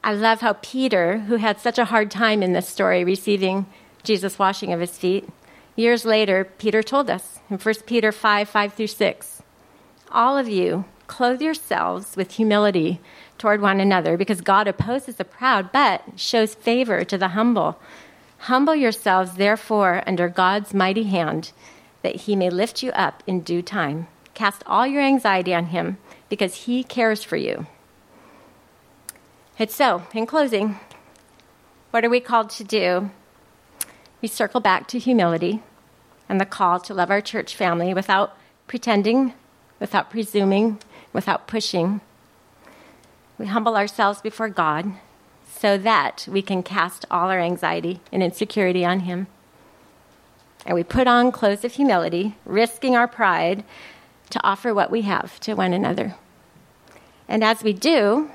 I 0.04 0.14
love 0.14 0.42
how 0.42 0.54
Peter, 0.62 1.20
who 1.20 1.36
had 1.36 1.60
such 1.60 1.78
a 1.78 1.86
hard 1.86 2.10
time 2.10 2.42
in 2.42 2.54
this 2.54 2.68
story 2.68 3.04
receiving 3.04 3.68
Jesus' 4.04 4.40
washing 4.40 4.74
of 4.74 4.80
his 4.80 4.98
feet, 4.98 5.30
years 5.76 6.06
later, 6.06 6.44
Peter 6.58 6.82
told 6.82 7.08
us 7.08 7.40
in 7.52 7.60
1 7.60 7.76
Peter 7.86 8.12
5 8.12 8.50
5 8.50 8.74
through 8.74 8.88
6 8.88 9.44
All 10.12 10.40
of 10.40 10.50
you 10.50 10.86
clothe 11.06 11.42
yourselves 11.42 12.16
with 12.16 12.32
humility 12.32 13.00
toward 13.38 13.62
one 13.62 13.80
another, 13.80 14.18
because 14.18 14.42
God 14.42 14.68
opposes 14.68 15.18
the 15.18 15.26
proud, 15.26 15.72
but 15.72 16.04
shows 16.16 16.56
favor 16.56 17.04
to 17.04 17.18
the 17.18 17.30
humble. 17.30 17.80
Humble 18.40 18.76
yourselves, 18.76 19.34
therefore, 19.34 20.04
under 20.08 20.30
God's 20.30 20.74
mighty 20.74 21.04
hand, 21.04 21.52
that 22.02 22.16
he 22.16 22.36
may 22.36 22.50
lift 22.50 22.82
you 22.82 22.92
up 22.92 23.22
in 23.28 23.42
due 23.42 23.62
time. 23.62 24.08
Cast 24.34 24.64
all 24.66 24.88
your 24.88 25.04
anxiety 25.04 25.54
on 25.54 25.66
him, 25.68 25.98
because 26.28 26.66
he 26.66 26.84
cares 26.84 27.24
for 27.24 27.38
you. 27.38 27.68
And 29.60 29.70
so, 29.70 30.04
in 30.14 30.26
closing, 30.26 30.80
what 31.92 32.06
are 32.06 32.10
we 32.10 32.20
called 32.20 32.50
to 32.52 32.64
do? 32.64 33.12
We 34.22 34.28
circle 34.28 34.62
back 34.62 34.88
to 34.88 35.00
humility 35.00 35.62
and 36.30 36.40
the 36.40 36.46
call 36.46 36.80
to 36.80 36.94
love 36.94 37.12
our 37.12 37.22
church 37.22 37.56
family 37.56 37.94
without 37.94 38.38
pretending, 38.68 39.34
without 39.80 40.10
presuming, 40.10 40.80
without 41.12 41.48
pushing. 41.48 42.02
We 43.38 43.48
humble 43.48 43.76
ourselves 43.76 44.22
before 44.22 44.50
God 44.50 44.94
so 45.46 45.78
that 45.78 46.28
we 46.30 46.42
can 46.42 46.64
cast 46.64 47.06
all 47.12 47.30
our 47.30 47.40
anxiety 47.40 48.00
and 48.12 48.24
insecurity 48.24 48.86
on 48.86 49.02
Him. 49.02 49.28
And 50.66 50.76
we 50.76 50.84
put 50.84 51.08
on 51.08 51.32
clothes 51.32 51.66
of 51.66 51.74
humility, 51.74 52.36
risking 52.46 52.96
our 52.96 53.08
pride 53.08 53.64
to 54.30 54.44
offer 54.44 54.74
what 54.74 54.92
we 54.92 55.02
have 55.02 55.40
to 55.42 55.54
one 55.56 55.74
another. 55.74 56.16
And 57.28 57.44
as 57.44 57.64
we 57.64 57.74
do, 57.74 58.30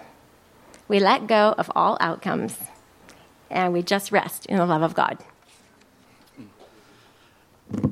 we 0.89 0.99
let 0.99 1.27
go 1.27 1.55
of 1.59 1.71
all 1.75 1.97
outcomes 2.01 2.57
and 3.51 3.73
we 3.73 3.83
just 3.83 4.13
rest 4.13 4.47
in 4.47 4.57
the 4.57 4.67
love 4.67 4.83
of 4.83 4.95
God. 4.95 5.19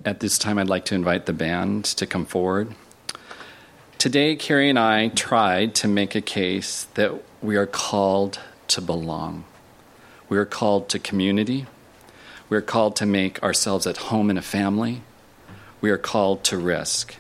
At 0.05 0.21
this 0.21 0.39
time, 0.39 0.59
I'd 0.59 0.69
like 0.69 0.85
to 0.87 0.95
invite 0.95 1.27
the 1.27 1.33
band 1.33 1.85
to 1.85 2.07
come 2.07 2.25
forward. 2.25 2.75
Today, 3.99 4.37
Carey 4.37 4.69
and 4.69 4.79
I 4.79 5.09
tried 5.09 5.75
to 5.77 5.89
make 5.89 6.15
a 6.15 6.21
case 6.21 6.85
that 6.95 7.13
we 7.43 7.57
are 7.57 7.67
called 7.67 8.39
to 8.69 8.81
belong. 8.81 9.45
We 10.29 10.39
are 10.39 10.45
called 10.45 10.89
to 10.91 10.99
community. 10.99 11.67
We 12.49 12.57
are 12.57 12.63
called 12.63 12.97
to 12.97 13.07
make 13.07 13.43
ourselves 13.43 13.87
at 13.87 13.97
home 13.97 14.31
in 14.31 14.39
a 14.39 14.43
family. 14.43 15.03
We 15.81 15.91
are 15.91 15.99
called 15.99 16.45
to 16.45 16.59
risk. 16.59 17.17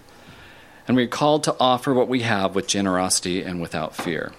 And 0.86 0.96
we 0.96 1.04
are 1.04 1.08
called 1.08 1.42
to 1.44 1.56
offer 1.58 1.92
what 1.94 2.08
we 2.08 2.20
have 2.20 2.54
with 2.54 2.66
generosity 2.66 3.42
and 3.42 3.60
without 3.60 3.96
fear. 3.96 4.32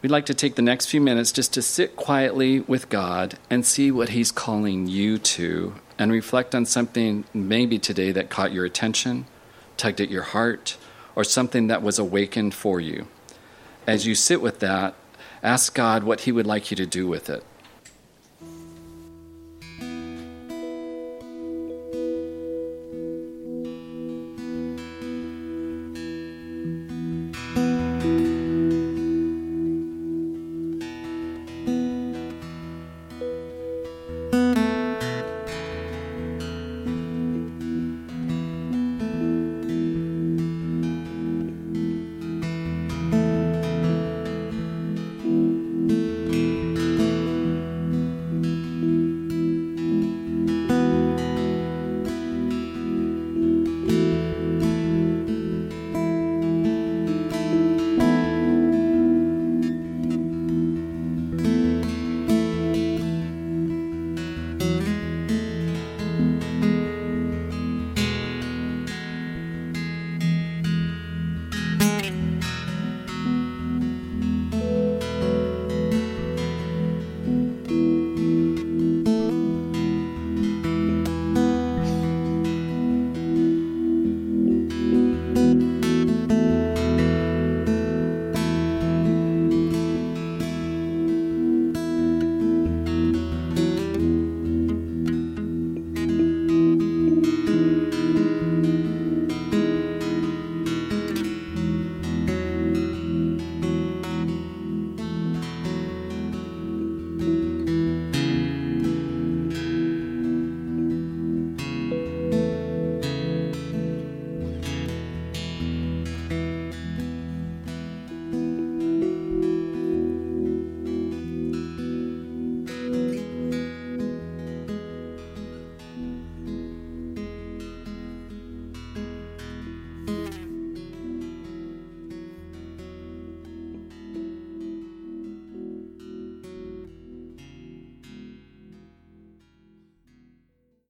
We'd 0.00 0.10
like 0.10 0.26
to 0.26 0.34
take 0.34 0.54
the 0.54 0.62
next 0.62 0.86
few 0.86 1.00
minutes 1.00 1.32
just 1.32 1.52
to 1.54 1.62
sit 1.62 1.96
quietly 1.96 2.60
with 2.60 2.88
God 2.88 3.38
and 3.50 3.66
see 3.66 3.90
what 3.90 4.10
He's 4.10 4.30
calling 4.30 4.86
you 4.86 5.18
to 5.18 5.74
and 5.98 6.12
reflect 6.12 6.54
on 6.54 6.66
something 6.66 7.24
maybe 7.34 7.78
today 7.78 8.12
that 8.12 8.30
caught 8.30 8.52
your 8.52 8.64
attention 8.64 9.26
tugged 9.78 10.00
at 10.00 10.10
your 10.10 10.22
heart, 10.22 10.76
or 11.16 11.24
something 11.24 11.68
that 11.68 11.82
was 11.82 11.98
awakened 11.98 12.52
for 12.52 12.80
you. 12.80 13.06
As 13.86 14.06
you 14.06 14.14
sit 14.14 14.42
with 14.42 14.58
that, 14.58 14.94
ask 15.42 15.74
God 15.74 16.04
what 16.04 16.22
He 16.22 16.32
would 16.32 16.46
like 16.46 16.70
you 16.70 16.76
to 16.76 16.86
do 16.86 17.06
with 17.06 17.30
it. 17.30 17.42